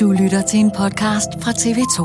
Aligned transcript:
Du 0.00 0.12
lytter 0.12 0.42
til 0.42 0.60
en 0.60 0.70
podcast 0.70 1.28
fra 1.42 1.50
TV2. 1.50 1.98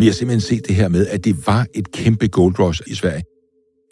Vi 0.00 0.06
har 0.06 0.12
simpelthen 0.12 0.40
set 0.40 0.68
det 0.68 0.76
her 0.76 0.88
med, 0.88 1.06
at 1.06 1.24
det 1.24 1.46
var 1.46 1.66
et 1.74 1.92
kæmpe 1.92 2.28
gold 2.28 2.58
rush 2.58 2.82
i 2.86 2.94
Sverige. 2.94 3.22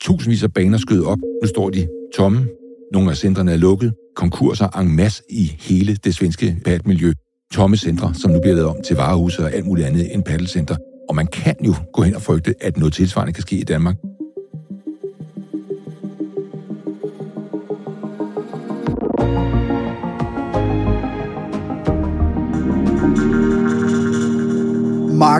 Tusindvis 0.00 0.42
af 0.42 0.52
baner 0.52 0.78
skød 0.78 1.04
op. 1.04 1.18
Nu 1.42 1.48
står 1.48 1.70
de 1.70 1.88
tomme. 2.16 2.48
Nogle 2.92 3.10
af 3.10 3.16
centrene 3.16 3.52
er 3.52 3.56
lukket. 3.56 3.94
Konkurser 4.16 4.68
en 4.68 4.96
masse 4.96 5.22
i 5.30 5.56
hele 5.60 5.96
det 5.96 6.14
svenske 6.14 6.56
badmiljø. 6.64 7.12
Tomme 7.52 7.76
centre, 7.76 8.14
som 8.14 8.30
nu 8.30 8.40
bliver 8.40 8.54
lavet 8.54 8.70
om 8.70 8.76
til 8.84 8.96
varehuse 8.96 9.42
og 9.42 9.52
alt 9.52 9.66
muligt 9.66 9.86
andet 9.86 10.14
end 10.14 10.22
paddelcenter. 10.22 10.76
Og 11.08 11.14
man 11.14 11.26
kan 11.26 11.56
jo 11.66 11.74
gå 11.92 12.02
hen 12.02 12.14
og 12.14 12.22
frygte, 12.22 12.54
at 12.60 12.76
noget 12.76 12.94
tilsvarende 12.94 13.32
kan 13.32 13.42
ske 13.42 13.56
i 13.56 13.64
Danmark. 13.64 13.96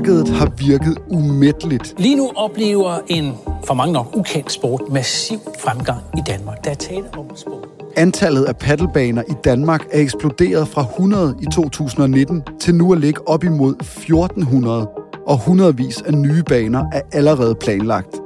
Markedet 0.04 0.28
har 0.28 0.52
virket 0.58 0.98
umætteligt. 1.10 1.94
Lige 1.98 2.16
nu 2.16 2.30
oplever 2.36 2.98
en 3.08 3.32
for 3.66 3.74
mange 3.74 3.92
nok 3.92 4.16
ukendt 4.16 4.52
sport 4.52 4.82
massiv 4.90 5.38
fremgang 5.58 6.00
i 6.18 6.20
Danmark. 6.26 6.64
Der 6.64 6.70
er 6.70 6.74
tale 6.74 7.04
om 7.18 7.36
sport. 7.36 7.68
Antallet 7.96 8.44
af 8.44 8.56
paddelbaner 8.56 9.22
i 9.28 9.32
Danmark 9.44 9.86
er 9.92 10.00
eksploderet 10.00 10.68
fra 10.68 10.82
100 10.82 11.36
i 11.42 11.44
2019 11.44 12.42
til 12.60 12.74
nu 12.74 12.92
at 12.92 13.00
ligge 13.00 13.28
op 13.28 13.44
imod 13.44 13.74
1400, 13.74 14.88
og 15.26 15.38
hundredvis 15.46 16.02
af 16.02 16.14
nye 16.14 16.42
baner 16.42 16.84
er 16.92 17.00
allerede 17.12 17.54
planlagt. 17.54 18.20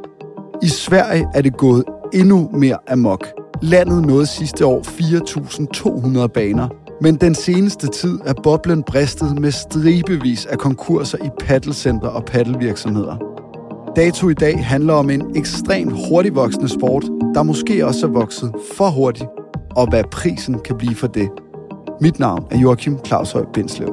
I 0.63 0.69
Sverige 0.69 1.27
er 1.35 1.43
det 1.43 1.57
gået 1.57 1.85
endnu 2.15 2.51
mere 2.53 2.77
amok. 2.89 3.27
Landet 3.63 4.07
nåede 4.07 4.27
sidste 4.27 4.67
år 4.67 4.81
4.200 6.23 6.27
baner, 6.27 6.69
men 7.01 7.17
den 7.17 7.35
seneste 7.35 7.87
tid 7.87 8.19
er 8.25 8.35
boblen 8.43 8.83
bristet 8.83 9.41
med 9.41 9.51
stribevis 9.51 10.47
af 10.47 10.59
konkurser 10.59 11.19
i 11.19 11.29
paddelcentre 11.41 12.11
og 12.11 12.25
paddelvirksomheder. 12.25 13.17
Dato 13.97 14.29
i 14.29 14.35
dag 14.35 14.67
handler 14.67 14.95
om 14.95 15.11
en 15.11 15.37
ekstremt 15.37 15.93
hurtigt 16.09 16.35
voksende 16.35 16.69
sport, 16.69 17.05
der 17.35 17.43
måske 17.43 17.87
også 17.87 18.07
er 18.07 18.11
vokset 18.11 18.53
for 18.77 18.91
hurtigt, 18.91 19.29
og 19.77 19.91
hvad 19.91 20.05
prisen 20.13 20.59
kan 20.65 20.77
blive 20.79 20.95
for 20.95 21.07
det. 21.07 21.29
Mit 22.01 22.19
navn 22.19 22.47
er 22.51 22.59
Joachim 22.59 22.99
Claus 23.07 23.33
Høj 23.33 23.45
Bindslev. 23.55 23.89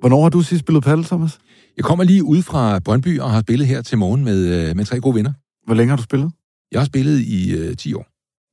Hvornår 0.00 0.22
har 0.22 0.28
du 0.28 0.40
sidst 0.40 0.60
spillet 0.60 0.84
paddle, 0.84 1.04
Thomas? 1.04 1.38
Jeg 1.80 1.84
kommer 1.84 2.04
lige 2.04 2.24
ud 2.24 2.42
fra 2.42 2.78
Brøndby 2.78 3.20
og 3.20 3.30
har 3.30 3.40
spillet 3.40 3.68
her 3.68 3.82
til 3.82 3.98
morgen 3.98 4.24
med, 4.24 4.68
øh, 4.68 4.76
med 4.76 4.84
tre 4.84 5.00
gode 5.00 5.14
venner. 5.14 5.32
Hvor 5.66 5.74
længe 5.74 5.90
har 5.90 5.96
du 5.96 6.02
spillet? 6.02 6.32
Jeg 6.72 6.80
har 6.80 6.86
spillet 6.86 7.20
i 7.20 7.56
øh, 7.56 7.76
10 7.76 7.94
år. 7.94 8.06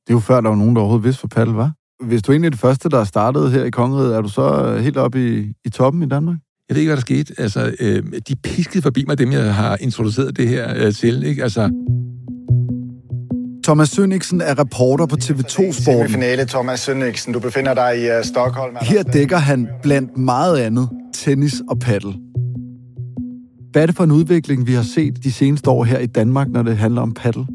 Det 0.06 0.10
er 0.10 0.14
jo 0.14 0.18
før, 0.18 0.40
der 0.40 0.48
var 0.48 0.56
nogen, 0.56 0.76
der 0.76 0.80
overhovedet 0.80 1.04
vidste, 1.04 1.20
hvad 1.20 1.28
paddle 1.28 1.56
var. 1.56 1.72
Hvis 2.04 2.22
du 2.22 2.32
er 2.32 2.34
egentlig 2.34 2.52
det 2.52 2.60
første, 2.60 2.88
der 2.88 3.04
startede 3.04 3.50
her 3.50 3.64
i 3.64 3.70
Kongeriget, 3.70 4.16
er 4.16 4.20
du 4.20 4.28
så 4.28 4.64
øh, 4.64 4.82
helt 4.82 4.96
oppe 4.96 5.38
i, 5.38 5.52
i 5.64 5.70
toppen 5.70 6.02
i 6.02 6.08
Danmark? 6.08 6.36
Jeg 6.68 6.74
ved 6.74 6.80
ikke, 6.80 6.88
hvad 6.88 6.96
der 6.96 7.00
skete. 7.00 7.34
Altså, 7.38 7.74
øh, 7.80 8.02
de 8.28 8.36
piskede 8.36 8.82
forbi 8.82 9.04
mig, 9.06 9.18
dem 9.18 9.32
jeg 9.32 9.54
har 9.54 9.76
introduceret 9.80 10.36
det 10.36 10.48
her 10.48 10.86
øh, 10.86 10.94
til. 10.94 11.22
Ikke? 11.22 11.42
Altså, 11.42 11.70
Thomas 13.64 13.88
Sønniksen 13.88 14.40
er 14.40 14.58
reporter 14.58 15.06
på 15.06 15.16
TV2 15.22 15.48
Sporten. 15.48 15.72
Semifinale, 15.72 16.44
Thomas 16.44 16.80
Sønniksen. 16.80 17.32
Du 17.32 17.40
befinder 17.40 17.74
dig 17.74 18.02
i 18.02 18.18
uh, 18.18 18.24
Stockholm. 18.24 18.76
Her 18.80 19.02
dækker 19.02 19.36
han 19.36 19.68
blandt 19.82 20.16
meget 20.16 20.58
andet 20.58 20.88
tennis 21.14 21.62
og 21.68 21.78
paddle. 21.78 22.14
Hvad 23.78 23.82
er 23.82 23.86
det 23.86 23.96
for 23.96 24.04
en 24.04 24.10
udvikling, 24.10 24.66
vi 24.66 24.72
har 24.72 24.82
set 24.82 25.24
de 25.24 25.32
seneste 25.32 25.70
år 25.70 25.84
her 25.84 25.98
i 25.98 26.06
Danmark, 26.06 26.48
når 26.48 26.62
det 26.62 26.76
handler 26.76 27.02
om 27.02 27.14
paddle? 27.14 27.46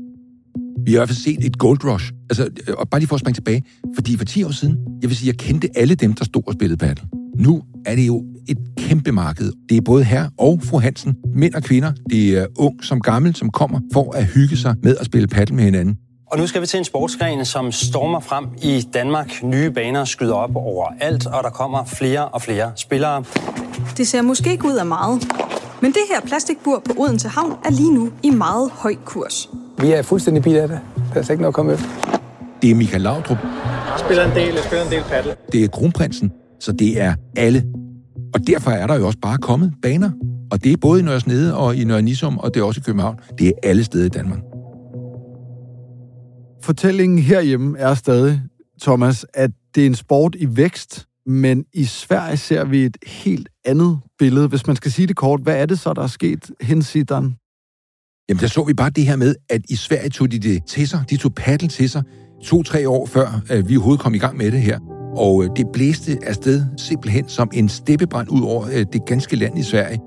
Vi 0.86 0.92
har 0.92 0.98
i 0.98 1.00
hvert 1.00 1.10
fald 1.10 1.18
set 1.18 1.46
et 1.46 1.58
gold 1.58 1.86
rush. 1.86 2.12
Altså, 2.30 2.50
øh, 2.68 2.76
og 2.78 2.90
bare 2.90 3.00
lige 3.00 3.08
for 3.08 3.16
at 3.16 3.20
springe 3.20 3.36
tilbage. 3.36 3.64
Fordi 3.96 4.18
for 4.18 4.26
10 4.26 4.44
år 4.44 4.52
siden, 4.52 4.78
jeg 5.02 5.10
vil 5.10 5.18
sige, 5.18 5.28
jeg 5.28 5.38
kendte 5.38 5.70
alle 5.76 5.96
dem, 5.96 6.14
der 6.14 6.26
stod 6.26 6.44
og 6.48 6.54
spillede 6.54 6.78
paddle. 6.78 7.08
Nu 7.40 7.64
er 7.86 7.96
det 7.96 8.08
jo 8.08 8.24
et 8.48 8.58
kæmpe 8.78 9.12
marked. 9.12 9.52
Det 9.70 9.78
er 9.78 9.82
både 9.82 10.04
her 10.04 10.30
og 10.40 10.60
fru 10.64 10.80
Hansen, 10.80 11.16
mænd 11.36 11.54
og 11.54 11.64
kvinder. 11.64 11.92
Det 12.10 12.38
er 12.38 12.46
ung 12.58 12.84
som 12.84 13.02
gammel, 13.02 13.36
som 13.36 13.50
kommer 13.50 13.80
for 13.94 14.12
at 14.16 14.26
hygge 14.26 14.58
sig 14.58 14.76
med 14.84 14.98
at 14.98 15.06
spille 15.06 15.28
paddle 15.28 15.56
med 15.56 15.64
hinanden. 15.64 15.98
Og 16.32 16.40
nu 16.40 16.48
skal 16.48 16.62
vi 16.62 16.68
til 16.68 16.78
en 16.78 16.86
sportsgren, 16.86 17.46
som 17.46 17.72
stormer 17.72 18.20
frem 18.20 18.46
i 18.62 18.84
Danmark. 18.94 19.44
Nye 19.44 19.72
baner 19.72 20.06
skyder 20.06 20.34
op 20.34 20.56
overalt, 20.56 21.28
og 21.28 21.44
der 21.44 21.50
kommer 21.50 21.86
flere 21.86 22.28
og 22.28 22.42
flere 22.42 22.72
spillere. 22.76 23.24
Det 23.98 24.08
ser 24.08 24.22
måske 24.22 24.52
ikke 24.52 24.66
ud 24.66 24.76
af 24.76 24.86
meget, 24.86 25.22
men 25.84 25.92
det 25.92 26.02
her 26.12 26.22
plastikbur 26.22 26.84
på 26.86 26.94
Odense 26.98 27.28
Havn 27.28 27.52
er 27.66 27.72
lige 27.72 27.94
nu 27.94 28.12
i 28.24 28.30
meget 28.30 28.72
høj 28.72 28.96
kurs. 29.06 29.50
Vi 29.78 29.92
er 29.92 30.02
fuldstændig 30.02 30.44
bil 30.44 30.56
af 30.56 30.68
det. 30.68 30.80
Der 31.14 31.20
er 31.20 31.24
slet 31.24 31.30
ikke 31.30 31.42
noget 31.42 31.52
at 31.52 31.56
komme 31.56 31.74
efter. 31.74 31.88
Det 32.62 32.72
er 32.72 32.76
Michael 32.76 33.02
Laudrup. 33.02 33.38
Jeg 33.44 34.00
spiller 34.00 34.26
en 34.26 34.36
del, 34.36 34.54
jeg 34.54 34.64
spiller 34.64 34.86
en 34.86 34.92
del 34.92 35.04
paddle. 35.04 35.36
Det 35.52 35.64
er 35.64 35.68
kronprinsen, 35.68 36.32
så 36.60 36.72
det 36.72 37.02
er 37.02 37.16
alle. 37.38 37.66
Og 38.34 38.48
derfor 38.48 38.72
er 38.72 38.88
der 38.88 38.96
jo 38.96 39.06
også 39.06 39.20
bare 39.22 39.38
kommet 39.38 39.74
baner. 39.82 40.12
Og 40.52 40.64
det 40.64 40.74
er 40.74 40.78
både 40.78 41.00
i 41.00 41.04
Nørre 41.04 41.20
Snede 41.20 41.58
og 41.58 41.76
i 41.76 41.84
Nørre 41.84 42.02
Nisum, 42.02 42.38
og 42.38 42.54
det 42.54 42.60
er 42.60 42.64
også 42.64 42.82
i 42.82 42.84
København. 42.86 43.20
Det 43.38 43.48
er 43.48 43.52
alle 43.64 43.84
steder 43.84 44.06
i 44.06 44.10
Danmark. 44.10 44.40
Fortællingen 46.62 47.20
herhjemme 47.20 47.80
er 47.80 47.94
stadig, 47.94 48.42
Thomas, 48.82 49.26
at 49.34 49.52
det 49.76 49.82
er 49.82 49.88
en 49.88 49.96
sport 49.96 50.36
i 50.40 50.58
vækst, 50.58 51.06
men 51.26 51.66
i 51.74 51.86
Sverige 51.86 52.38
ser 52.38 52.64
vi 52.64 52.86
et 52.86 52.98
helt 53.06 53.50
andet 53.66 54.00
billede. 54.20 54.48
Hvis 54.48 54.68
man 54.68 54.76
skal 54.76 54.92
sige 54.92 55.08
det 55.08 55.16
kort, 55.16 55.42
hvad 55.42 55.56
er 55.56 55.66
det 55.66 55.80
så, 55.80 55.94
der 55.94 56.02
er 56.02 56.08
sket 56.08 56.52
hensideren? 56.62 57.36
Jamen, 58.30 58.42
der 58.42 58.48
så 58.48 58.64
vi 58.64 58.74
bare 58.74 58.90
det 58.90 59.06
her 59.06 59.16
med, 59.16 59.36
at 59.50 59.62
i 59.70 59.76
Sverige 59.76 60.10
tog 60.10 60.32
de 60.32 60.40
det 60.40 60.66
til 60.68 60.88
sig. 60.88 61.04
De 61.10 61.18
tog 61.18 61.34
paddle 61.34 61.68
til 61.68 61.90
sig 61.90 62.04
to-tre 62.44 62.90
år 62.90 63.06
før 63.06 63.42
at 63.50 63.70
vi 63.70 63.76
overhovedet 63.76 64.02
kom 64.02 64.14
i 64.14 64.18
gang 64.18 64.38
med 64.38 64.52
det 64.52 64.62
her. 64.62 64.80
Og 65.16 65.44
øh, 65.44 65.50
det 65.56 65.66
blæste 65.74 66.18
afsted 66.24 66.66
simpelthen 66.78 67.30
som 67.30 67.50
en 67.54 67.70
steppebrand 67.70 68.30
ud 68.30 68.42
over 68.42 68.68
øh, 68.74 68.86
det 68.94 69.06
ganske 69.06 69.36
land 69.36 69.60
i 69.60 69.64
Sverige. 69.64 70.00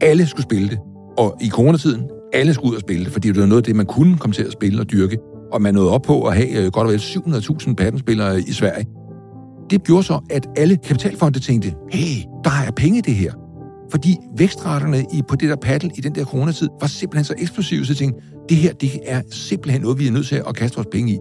Alle 0.00 0.26
skulle 0.26 0.42
spille 0.42 0.68
det. 0.68 0.78
Og 1.18 1.36
i 1.40 1.48
coronatiden, 1.48 2.10
alle 2.32 2.54
skulle 2.54 2.70
ud 2.70 2.76
og 2.76 2.80
spille 2.80 3.04
det, 3.04 3.12
fordi 3.12 3.28
det 3.28 3.40
var 3.40 3.46
noget 3.46 3.62
af 3.62 3.64
det, 3.64 3.76
man 3.76 3.86
kunne 3.86 4.18
komme 4.18 4.34
til 4.34 4.42
at 4.42 4.52
spille 4.52 4.80
og 4.80 4.90
dyrke. 4.90 5.18
Og 5.52 5.62
man 5.62 5.74
nåede 5.74 5.90
op 5.90 6.02
på 6.02 6.22
at 6.22 6.36
have 6.36 6.64
øh, 6.64 6.72
godt 6.72 6.86
og 6.86 6.92
vel 6.92 6.98
700.000 6.98 7.74
paddelspillere 7.74 8.40
i 8.40 8.52
Sverige. 8.52 8.86
Det 9.70 9.84
gjorde 9.84 10.02
så, 10.02 10.20
at 10.30 10.46
alle 10.56 10.76
kapitalfonde 10.76 11.40
tænkte, 11.40 11.74
hey, 11.92 12.24
der 12.44 12.50
er 12.50 12.70
penge 12.70 12.98
i 12.98 13.00
det 13.00 13.14
her. 13.14 13.32
Fordi 13.90 14.16
vækstraterne 14.36 15.04
i, 15.12 15.22
på 15.28 15.36
det 15.36 15.48
der 15.48 15.56
paddle 15.56 15.90
i 15.94 16.00
den 16.00 16.14
der 16.14 16.24
coronatid 16.24 16.68
var 16.80 16.86
simpelthen 16.86 17.24
så 17.24 17.34
eksplosive, 17.38 17.84
så 17.84 17.92
jeg 17.92 17.96
tænkte, 17.96 18.20
det 18.48 18.56
her 18.56 18.72
det 18.72 19.00
er 19.04 19.22
simpelthen 19.32 19.82
noget, 19.82 19.98
vi 19.98 20.06
er 20.06 20.10
nødt 20.10 20.26
til 20.26 20.42
at 20.48 20.54
kaste 20.56 20.76
vores 20.76 20.88
penge 20.92 21.12
i. 21.12 21.18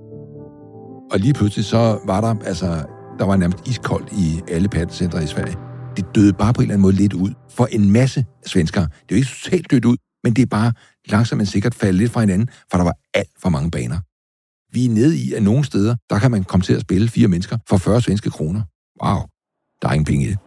Og 1.12 1.20
lige 1.20 1.34
pludselig 1.34 1.66
så 1.66 2.00
var 2.06 2.22
der, 2.22 2.36
altså, 2.46 2.84
der 3.20 3.26
var 3.26 3.36
nærmest 3.36 3.68
iskoldt 3.68 4.12
i 4.12 4.42
alle 4.52 4.70
paddelcentre 4.70 5.24
i 5.24 5.28
Sverige. 5.28 5.56
Det 5.98 6.06
døde 6.16 6.34
bare 6.34 6.54
på 6.54 6.62
en 6.62 6.64
eller 6.64 6.74
anden 6.74 6.82
måde 6.82 6.96
lidt 6.96 7.14
ud 7.14 7.32
for 7.50 7.66
en 7.66 7.92
masse 7.92 8.26
svenskere. 8.46 8.84
Det 8.84 8.92
er 8.92 9.06
jo 9.12 9.16
ikke 9.16 9.32
totalt 9.44 9.72
dødt 9.72 9.86
ud, 9.86 9.98
men 10.24 10.34
det 10.34 10.42
er 10.42 10.46
bare 10.46 10.74
langsomt 11.10 11.38
men 11.38 11.46
sikkert 11.46 11.76
faldet 11.76 11.96
lidt 11.96 12.12
fra 12.12 12.20
hinanden, 12.20 12.50
for 12.72 12.78
der 12.78 12.84
var 12.84 12.96
alt 13.14 13.30
for 13.42 13.50
mange 13.50 13.72
baner. 13.72 14.00
Vi 14.78 14.86
er 14.86 14.90
nede 14.90 15.18
i, 15.18 15.34
at 15.34 15.44
nogle 15.44 15.64
steder, 15.64 15.96
der 16.10 16.20
kan 16.20 16.32
man 16.32 16.44
komme 16.44 16.64
til 16.64 16.74
at 16.74 16.82
spille 16.82 17.10
fire 17.10 17.28
mennesker 17.28 17.58
for 17.70 17.78
40 17.78 18.02
svenske 18.02 18.30
kroner. 18.30 18.62
Wow, 19.04 19.20
der 19.82 19.88
er 19.88 19.94
ingen 19.94 20.06
penge 20.06 20.26
i 20.26 20.28
det. 20.28 20.38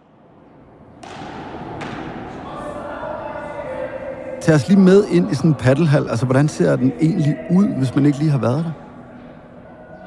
Tag 4.42 4.54
os 4.54 4.68
lige 4.68 4.80
med 4.80 5.04
ind 5.12 5.32
i 5.32 5.34
sådan 5.34 5.50
en 5.50 5.54
paddelhal. 5.54 6.08
Altså, 6.08 6.26
hvordan 6.26 6.48
ser 6.48 6.76
den 6.76 6.92
egentlig 7.00 7.36
ud, 7.50 7.66
hvis 7.78 7.94
man 7.94 8.06
ikke 8.06 8.18
lige 8.18 8.30
har 8.30 8.38
været 8.38 8.64
der? 8.64 8.72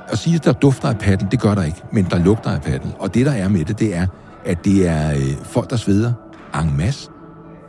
At 0.07 0.17
sige, 0.17 0.35
at 0.35 0.45
der 0.45 0.53
dufter 0.53 0.89
af 0.89 0.97
paddel, 0.97 1.27
det 1.31 1.39
gør 1.39 1.55
der 1.55 1.63
ikke, 1.63 1.81
men 1.91 2.05
der 2.05 2.17
lugter 2.17 2.49
af 2.49 2.61
paddel. 2.61 2.95
Og 2.99 3.13
det, 3.13 3.25
der 3.25 3.31
er 3.31 3.47
med 3.47 3.65
det, 3.65 3.79
det 3.79 3.95
er, 3.95 4.07
at 4.45 4.65
det 4.65 4.87
er 4.87 5.11
øh, 5.11 5.35
folk, 5.43 5.69
der 5.69 5.75
sveder 5.75 6.13
en 6.61 6.77
masse. 6.77 7.09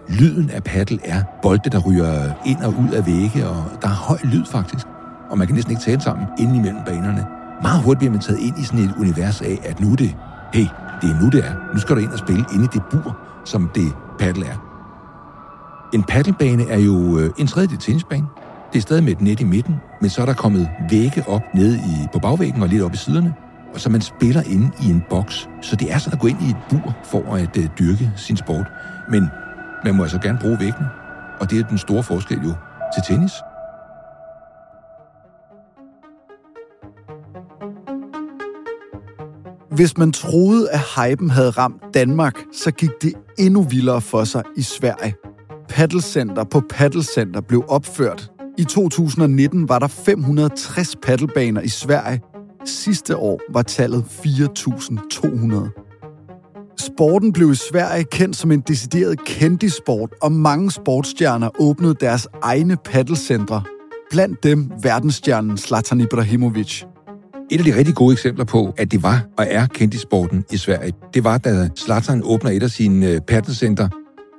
Lyden 0.09 0.51
af 0.51 0.65
paddel 0.65 1.01
er 1.05 1.23
bolde, 1.43 1.71
der 1.71 1.79
ryger 1.79 2.33
ind 2.47 2.63
og 2.63 2.71
ud 2.71 2.93
af 2.93 3.07
vægge, 3.07 3.49
og 3.49 3.65
der 3.83 3.89
er 3.89 4.09
høj 4.09 4.19
lyd 4.25 4.45
faktisk. 4.47 4.87
Og 5.35 5.39
man 5.39 5.47
kan 5.47 5.55
næsten 5.55 5.71
ikke 5.71 5.83
tale 5.83 6.01
sammen 6.01 6.27
inden 6.39 6.57
imellem 6.57 6.83
banerne. 6.87 7.27
Meget 7.63 7.83
hurtigt 7.83 7.99
bliver 7.99 8.13
man 8.13 8.21
taget 8.21 8.41
ind 8.41 8.59
i 8.59 8.65
sådan 8.65 8.85
et 8.85 8.95
univers 8.99 9.41
af, 9.41 9.59
at 9.65 9.81
nu 9.81 9.93
er 9.93 9.97
det, 9.97 10.17
hey, 10.53 10.67
det 11.03 11.11
er 11.11 11.21
nu 11.21 11.29
det 11.29 11.45
er. 11.45 11.73
Nu 11.73 11.81
skal 11.81 11.97
du 11.97 12.01
ind 12.01 12.11
og 12.11 12.19
spille 12.19 12.45
inde 12.55 12.65
i 12.65 12.69
det 12.73 12.83
bur, 12.91 13.17
som 13.45 13.71
det 13.75 13.93
paddle 14.19 14.47
er. 14.47 14.57
En 15.95 16.03
paddelbane 16.03 16.69
er 16.69 16.79
jo 16.79 17.19
øh, 17.19 17.31
en 17.39 17.47
tredjedel 17.47 17.79
tennisbane. 17.79 18.27
Det 18.73 18.79
er 18.79 18.83
stadig 18.83 19.05
med 19.05 19.13
et 19.13 19.21
net 19.21 19.41
i 19.41 19.45
midten, 19.45 19.75
men 20.01 20.11
så 20.11 20.23
er 20.23 20.27
der 20.27 20.35
kommet 20.35 20.69
vægge 20.91 21.29
op 21.29 21.43
nede 21.55 21.77
i, 21.77 22.07
på 22.13 22.19
bagvæggen 22.19 22.63
og 22.63 22.69
lidt 22.69 22.83
op 22.83 22.95
i 22.95 22.97
siderne. 22.97 23.35
Og 23.75 23.81
så 23.81 23.91
man 23.91 24.01
spiller 24.01 24.43
inde 24.43 24.71
i 24.83 24.91
en 24.91 25.03
boks. 25.11 25.49
Så 25.63 25.77
det 25.77 25.93
er 25.93 25.99
sådan 25.99 26.17
at 26.17 26.21
gå 26.21 26.27
ind 26.27 26.43
i 26.43 26.51
et 26.51 26.57
bur 26.71 26.95
for 27.05 27.35
at 27.35 27.57
uh, 27.57 27.65
dyrke 27.79 28.13
sin 28.17 28.37
sport. 28.37 28.67
Men 29.11 29.29
man 29.85 29.95
må 29.95 30.03
altså 30.03 30.19
gerne 30.19 30.39
bruge 30.39 30.61
væggene. 30.61 30.89
Og 31.41 31.51
det 31.51 31.59
er 31.59 31.69
den 31.69 31.79
store 31.79 32.03
forskel 32.03 32.39
jo 32.45 32.53
til 32.95 33.15
tennis. 33.15 33.33
Hvis 39.75 39.99
man 39.99 40.13
troede, 40.13 40.71
at 40.71 40.81
hypen 40.81 41.31
havde 41.31 41.51
ramt 41.51 41.83
Danmark, 41.95 42.39
så 42.53 42.71
gik 42.71 42.91
det 43.03 43.13
endnu 43.39 43.63
vildere 43.63 44.01
for 44.01 44.25
sig 44.25 44.43
i 44.57 44.63
Sverige. 44.63 45.15
Paddelcenter 45.69 46.45
på 46.45 46.63
paddelcenter 46.71 47.41
blev 47.41 47.65
opført. 47.69 48.31
I 48.59 48.65
2019 48.65 49.69
var 49.69 49.79
der 49.79 49.87
560 49.87 50.97
paddelbaner 51.03 51.61
i 51.61 51.69
Sverige. 51.69 52.21
Sidste 52.65 53.17
år 53.17 53.41
var 53.53 53.63
tallet 53.63 54.03
4.200. 54.03 56.75
Sporten 56.79 57.33
blev 57.33 57.51
i 57.51 57.55
Sverige 57.55 58.05
kendt 58.05 58.37
som 58.37 58.53
en 58.53 58.61
decideret 58.61 59.25
kendisport, 59.25 60.11
og 60.23 60.33
mange 60.33 60.71
sportsstjerner 60.71 61.61
åbnede 61.61 61.95
deres 62.01 62.29
egne 62.43 62.77
paddelcentre. 62.85 63.63
Blandt 64.11 64.43
dem 64.43 64.71
verdensstjernen 64.83 65.59
Zlatan 65.59 66.01
Ibrahimovic. 66.01 66.85
Et 67.51 67.59
af 67.59 67.65
de 67.65 67.77
rigtig 67.77 67.95
gode 67.95 68.13
eksempler 68.13 68.45
på, 68.45 68.75
at 68.77 68.93
det 68.93 69.03
var 69.03 69.27
og 69.39 69.47
er 69.51 69.67
kendt 69.67 69.95
i 69.95 69.99
sporten 69.99 70.45
i 70.53 70.57
Sverige, 70.57 70.93
det 71.15 71.25
var, 71.25 71.39
da 71.39 71.69
Zlatan 71.79 72.23
åbner 72.25 72.51
et 72.51 72.63
af 72.63 72.71
sine 72.71 73.09
øh, 73.09 73.21
paddelcenter 73.21 73.89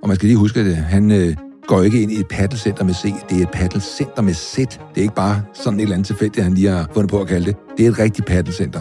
og 0.05 0.09
man 0.09 0.15
skal 0.15 0.27
lige 0.27 0.37
huske, 0.37 0.59
at 0.59 0.65
øh, 0.65 0.77
han 0.77 1.11
øh, 1.11 1.35
går 1.67 1.81
ikke 1.81 2.01
ind 2.01 2.11
i 2.11 2.19
et 2.19 2.27
paddelcenter 2.27 2.83
med 2.83 2.93
C. 2.93 3.13
Det 3.29 3.37
er 3.37 3.41
et 3.41 3.51
paddelcenter 3.51 4.21
med 4.21 4.33
Z. 4.33 4.57
Det 4.57 4.77
er 4.95 5.01
ikke 5.01 5.15
bare 5.15 5.43
sådan 5.53 5.79
et 5.79 5.83
eller 5.83 5.95
andet 5.95 6.07
tilfældigt, 6.07 6.43
han 6.43 6.53
lige 6.53 6.67
har 6.67 6.89
fundet 6.93 7.09
på 7.09 7.21
at 7.21 7.27
kalde 7.27 7.45
det. 7.45 7.55
Det 7.77 7.85
er 7.85 7.89
et 7.89 7.99
rigtigt 7.99 8.27
paddelcenter. 8.27 8.79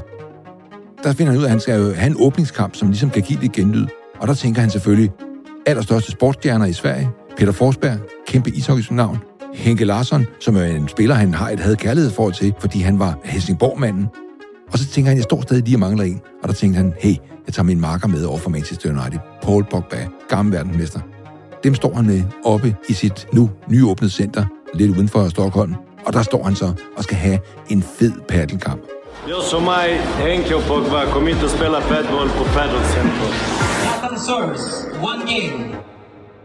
Der 1.02 1.12
finder 1.12 1.32
han 1.32 1.38
ud 1.38 1.44
af, 1.44 1.46
at 1.46 1.50
han 1.50 1.60
skal 1.60 1.80
jo 1.80 1.92
have 1.92 2.10
en 2.10 2.16
åbningskamp, 2.18 2.74
som 2.74 2.88
ligesom 2.88 3.10
kan 3.10 3.22
give 3.22 3.40
lidt 3.40 3.52
genlyd. 3.52 3.86
Og 4.20 4.28
der 4.28 4.34
tænker 4.34 4.60
han 4.60 4.70
selvfølgelig, 4.70 5.10
allerstørste 5.66 6.12
sportsstjerner 6.12 6.66
i 6.66 6.72
Sverige, 6.72 7.08
Peter 7.36 7.52
Forsberg, 7.52 7.98
kæmpe 8.26 8.50
ishockey-navn, 8.50 9.18
Henke 9.54 9.84
Larsson, 9.84 10.26
som 10.40 10.56
er 10.56 10.64
en 10.64 10.88
spiller, 10.88 11.14
han 11.14 11.34
har 11.34 11.50
et 11.50 11.60
havde 11.60 11.76
kærlighedsforhold 11.76 12.34
til, 12.34 12.54
fordi 12.60 12.80
han 12.80 12.98
var 12.98 13.18
Helsingborg-manden. 13.24 14.06
Og 14.72 14.78
så 14.78 14.86
tænker 14.86 15.08
han, 15.08 15.16
jeg 15.16 15.24
står 15.24 15.40
stadig 15.40 15.64
lige 15.64 15.76
og 15.76 15.80
mangler 15.80 16.04
en. 16.04 16.20
Og 16.42 16.48
der 16.48 16.54
tænker 16.54 16.76
han, 16.76 16.94
hey, 16.98 17.16
jeg 17.46 17.54
tager 17.54 17.64
min 17.64 17.80
marker 17.80 18.08
med 18.08 18.24
over 18.24 18.38
for 18.38 18.50
Manchester 18.50 18.90
United. 18.90 19.18
Paul 19.42 19.64
Pogba, 19.64 20.08
gammel 20.28 20.54
verdensmester. 20.54 21.00
Dem 21.64 21.74
står 21.74 21.94
han 21.94 22.06
med 22.06 22.22
oppe 22.44 22.76
i 22.88 22.92
sit 22.92 23.26
nu 23.32 23.50
nyåbnede 23.68 24.12
center, 24.12 24.44
lidt 24.74 24.90
uden 24.90 25.08
for 25.08 25.28
Stockholm. 25.28 25.74
Og 26.06 26.12
der 26.12 26.22
står 26.22 26.44
han 26.44 26.56
så 26.56 26.72
og 26.96 27.04
skal 27.04 27.16
have 27.16 27.38
en 27.68 27.82
fed 27.82 28.12
paddelkamp. 28.28 28.82
Jag 29.28 29.42
som 29.50 29.62
mig, 29.62 29.86
Henke 30.28 30.54
och 30.54 30.62
Pogba, 30.62 31.04
kommer 31.12 31.28
inte 31.30 31.44
att 31.44 31.50
spela 31.50 31.80
padel 31.80 32.28
på 32.38 32.44
Paddelcenter. 32.44 33.30
service, 34.30 34.68
one 35.02 35.22
game. 35.32 35.74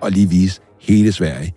Og 0.02 0.12
lige 0.12 0.30
vise 0.30 0.62
hele 0.80 1.12
Sverige, 1.12 1.54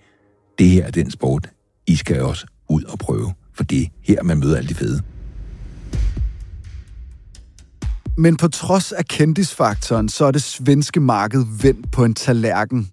det 0.58 0.68
her 0.68 0.86
er 0.86 0.90
den 0.90 1.10
sport, 1.10 1.50
I 1.86 1.96
skal 1.96 2.22
også 2.22 2.46
ud 2.68 2.82
og 2.82 2.98
prøve. 2.98 3.32
For 3.54 3.64
det 3.64 3.82
er 3.82 3.86
her, 4.02 4.22
man 4.22 4.38
møder 4.38 4.56
alle 4.56 4.68
de 4.68 4.74
fede. 4.74 5.02
Men 8.16 8.36
på 8.36 8.48
trods 8.48 8.92
af 8.92 9.04
kendisfaktoren, 9.04 10.08
så 10.08 10.24
er 10.24 10.30
det 10.30 10.42
svenske 10.42 11.00
marked 11.00 11.44
vendt 11.62 11.90
på 11.90 12.04
en 12.04 12.14
tallerken. 12.14 12.88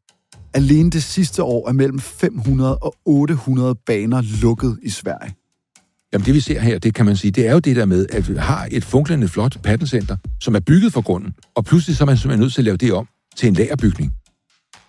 Alene 0.53 0.89
det 0.89 1.03
sidste 1.03 1.43
år 1.43 1.69
er 1.69 1.73
mellem 1.73 1.99
500 1.99 2.77
og 2.77 2.95
800 3.05 3.75
baner 3.75 4.21
lukket 4.41 4.79
i 4.83 4.89
Sverige. 4.89 5.35
Jamen 6.13 6.25
det 6.25 6.33
vi 6.33 6.39
ser 6.39 6.59
her, 6.59 6.79
det 6.79 6.93
kan 6.93 7.05
man 7.05 7.17
sige, 7.17 7.31
det 7.31 7.47
er 7.47 7.53
jo 7.53 7.59
det 7.59 7.75
der 7.75 7.85
med, 7.85 8.05
at 8.09 8.29
vi 8.29 8.35
har 8.37 8.67
et 8.71 8.85
funklende 8.85 9.27
flot 9.27 9.57
paddelcenter, 9.63 10.17
som 10.41 10.55
er 10.55 10.59
bygget 10.59 10.93
for 10.93 11.01
grunden, 11.01 11.33
og 11.55 11.65
pludselig 11.65 11.97
så 11.97 12.03
er 12.03 12.05
man 12.05 12.17
simpelthen 12.17 12.39
nødt 12.39 12.53
til 12.53 12.61
at 12.61 12.65
lave 12.65 12.77
det 12.77 12.93
om 12.93 13.07
til 13.35 13.47
en 13.47 13.53
lagerbygning. 13.53 14.13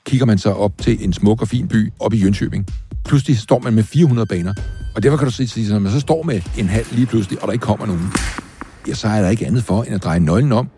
Kigger 0.06 0.26
man 0.26 0.38
så 0.38 0.50
op 0.50 0.72
til 0.78 1.04
en 1.04 1.12
smuk 1.12 1.42
og 1.42 1.48
fin 1.48 1.68
by 1.68 1.92
op 2.00 2.14
i 2.14 2.22
Jönköping, 2.22 2.64
pludselig 3.04 3.38
står 3.38 3.58
man 3.58 3.74
med 3.74 3.82
400 3.82 4.26
baner. 4.26 4.54
Og 4.96 5.02
derfor 5.02 5.16
kan 5.16 5.26
du 5.26 5.32
sige, 5.32 5.74
at 5.74 5.82
man 5.82 5.92
så 5.92 6.00
står 6.00 6.22
med 6.22 6.40
en 6.58 6.68
halv 6.68 6.86
lige 6.92 7.06
pludselig, 7.06 7.42
og 7.42 7.46
der 7.46 7.52
ikke 7.52 7.62
kommer 7.62 7.86
nogen, 7.86 8.12
ja, 8.88 8.94
så 8.94 9.08
er 9.08 9.22
der 9.22 9.28
ikke 9.28 9.46
andet 9.46 9.64
for, 9.64 9.82
end 9.82 9.94
at 9.94 10.04
dreje 10.04 10.20
nøglen 10.20 10.52
om. 10.52 10.68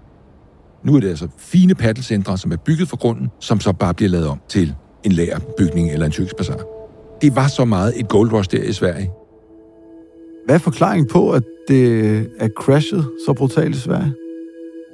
Nu 0.84 0.96
er 0.96 1.00
det 1.00 1.08
altså 1.08 1.28
fine 1.38 1.74
paddelcentre, 1.74 2.38
som 2.38 2.52
er 2.52 2.56
bygget 2.56 2.88
for 2.88 2.96
grunden, 2.96 3.28
som 3.40 3.60
så 3.60 3.72
bare 3.72 3.94
bliver 3.94 4.10
lavet 4.10 4.26
om 4.28 4.40
til 4.48 4.74
en 5.04 5.12
lagerbygning 5.12 5.90
eller 5.90 6.06
en 6.06 6.12
tyrkisk 6.12 6.34
Det 7.22 7.36
var 7.36 7.48
så 7.48 7.64
meget 7.64 8.00
et 8.00 8.08
gold 8.08 8.32
rush 8.32 8.50
der 8.50 8.62
i 8.62 8.72
Sverige. 8.72 9.10
Hvad 10.46 10.54
er 10.54 10.58
forklaringen 10.58 11.08
på, 11.08 11.30
at 11.30 11.42
det 11.68 12.16
er 12.38 12.48
crashet 12.56 13.10
så 13.26 13.32
brutalt 13.32 13.76
i 13.76 13.78
Sverige? 13.78 14.14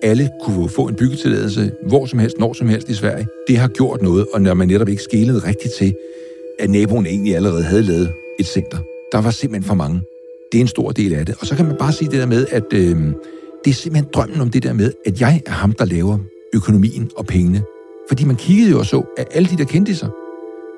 Alle 0.02 0.30
kunne 0.42 0.68
få 0.68 0.88
en 0.88 0.94
byggetilladelse 0.94 1.72
hvor 1.88 2.06
som 2.06 2.18
helst, 2.18 2.38
når 2.38 2.52
som 2.52 2.68
helst 2.68 2.88
i 2.88 2.94
Sverige. 2.94 3.26
Det 3.48 3.56
har 3.58 3.68
gjort 3.68 4.02
noget, 4.02 4.26
og 4.34 4.42
når 4.42 4.54
man 4.54 4.68
netop 4.68 4.88
ikke 4.88 5.02
skælede 5.02 5.38
rigtigt 5.38 5.74
til, 5.74 5.94
at 6.58 6.70
naboen 6.70 7.06
egentlig 7.06 7.36
allerede 7.36 7.62
havde 7.62 7.82
lavet 7.82 8.12
et 8.38 8.46
center. 8.46 8.78
Der 9.12 9.20
var 9.20 9.30
simpelthen 9.30 9.68
for 9.68 9.74
mange. 9.74 10.00
Det 10.52 10.58
er 10.58 10.62
en 10.62 10.68
stor 10.68 10.90
del 10.90 11.14
af 11.14 11.26
det. 11.26 11.34
Og 11.40 11.46
så 11.46 11.56
kan 11.56 11.66
man 11.66 11.76
bare 11.76 11.92
sige 11.92 12.10
det 12.10 12.18
der 12.18 12.26
med, 12.26 12.46
at 12.50 12.72
øh, 12.72 12.96
det 13.64 13.70
er 13.70 13.74
simpelthen 13.74 14.10
drømmen 14.12 14.40
om 14.40 14.50
det 14.50 14.62
der 14.62 14.72
med, 14.72 14.92
at 15.06 15.20
jeg 15.20 15.42
er 15.46 15.50
ham, 15.50 15.72
der 15.72 15.84
laver 15.84 16.18
økonomien 16.54 17.10
og 17.16 17.26
pengene. 17.26 17.62
Fordi 18.08 18.24
man 18.24 18.36
kiggede 18.36 18.70
jo 18.70 18.78
og 18.78 18.86
så, 18.86 19.02
at 19.16 19.26
alle 19.30 19.48
de 19.48 19.56
der 19.56 19.64
kendte 19.64 19.94
sig, 19.94 20.08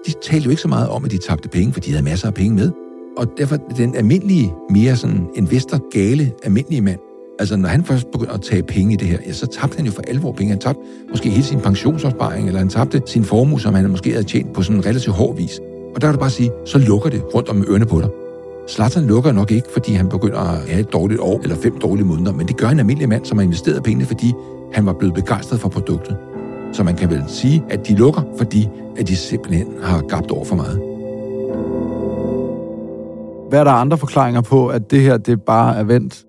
de 0.06 0.12
talte 0.22 0.44
jo 0.44 0.50
ikke 0.50 0.62
så 0.62 0.68
meget 0.68 0.88
om, 0.88 1.04
at 1.04 1.10
de 1.10 1.18
tabte 1.18 1.48
penge, 1.48 1.72
for 1.72 1.80
de 1.80 1.90
havde 1.90 2.04
masser 2.04 2.28
af 2.28 2.34
penge 2.34 2.56
med. 2.56 2.70
Og 3.16 3.26
derfor 3.38 3.56
den 3.76 3.94
almindelige, 3.94 4.52
mere 4.70 4.96
sådan 4.96 5.26
investor, 5.34 5.90
gale, 5.90 6.32
almindelige 6.42 6.80
mand, 6.80 7.00
altså 7.40 7.56
når 7.56 7.68
han 7.68 7.84
først 7.84 8.10
begyndte 8.10 8.34
at 8.34 8.40
tage 8.42 8.62
penge 8.62 8.92
i 8.92 8.96
det 8.96 9.08
her, 9.08 9.18
ja, 9.26 9.32
så 9.32 9.46
tabte 9.46 9.76
han 9.76 9.86
jo 9.86 9.92
for 9.92 10.02
alvor 10.08 10.32
penge. 10.32 10.50
Han 10.50 10.58
tabte 10.58 10.80
måske 11.10 11.30
hele 11.30 11.44
sin 11.44 11.60
pensionsopsparing, 11.60 12.46
eller 12.46 12.58
han 12.58 12.68
tabte 12.68 13.02
sin 13.06 13.24
formue, 13.24 13.60
som 13.60 13.74
han 13.74 13.90
måske 13.90 14.10
havde 14.10 14.24
tjent 14.24 14.52
på 14.52 14.62
sådan 14.62 14.76
en 14.76 14.86
relativt 14.86 15.16
hård 15.16 15.36
vis. 15.36 15.60
Og 15.94 16.00
der 16.00 16.06
kan 16.06 16.14
du 16.14 16.20
bare 16.20 16.30
sige, 16.30 16.50
så 16.66 16.78
lukker 16.78 17.10
det 17.10 17.22
rundt 17.34 17.48
om 17.48 17.64
ørerne 17.68 17.86
på 17.86 18.00
dig. 18.00 18.08
Zlatan 18.68 19.06
lukker 19.06 19.32
nok 19.32 19.50
ikke, 19.50 19.68
fordi 19.72 19.92
han 19.92 20.08
begynder 20.08 20.38
at 20.38 20.68
have 20.68 20.80
et 20.80 20.92
dårligt 20.92 21.20
år 21.20 21.40
eller 21.42 21.56
fem 21.56 21.78
dårlige 21.78 22.06
måneder, 22.06 22.32
men 22.32 22.48
det 22.48 22.56
gør 22.56 22.68
en 22.68 22.78
almindelig 22.78 23.08
mand, 23.08 23.24
som 23.24 23.38
har 23.38 23.44
investeret 23.44 23.82
pengene, 23.82 24.04
fordi 24.04 24.32
han 24.72 24.86
var 24.86 24.92
blevet 24.92 25.14
begejstret 25.14 25.60
for 25.60 25.68
produktet. 25.68 26.16
Så 26.72 26.82
man 26.82 26.96
kan 26.96 27.10
vel 27.10 27.24
sige, 27.28 27.64
at 27.70 27.88
de 27.88 27.94
lukker, 27.94 28.22
fordi 28.38 28.68
at 28.96 29.08
de 29.08 29.16
simpelthen 29.16 29.66
har 29.82 30.00
gabt 30.00 30.30
over 30.30 30.44
for 30.44 30.56
meget. 30.56 30.80
Hvad 33.48 33.60
er 33.60 33.64
der 33.64 33.70
andre 33.70 33.98
forklaringer 33.98 34.40
på, 34.40 34.68
at 34.68 34.90
det 34.90 35.00
her 35.00 35.16
det 35.16 35.42
bare 35.42 35.76
er 35.76 35.82
vendt? 35.82 36.24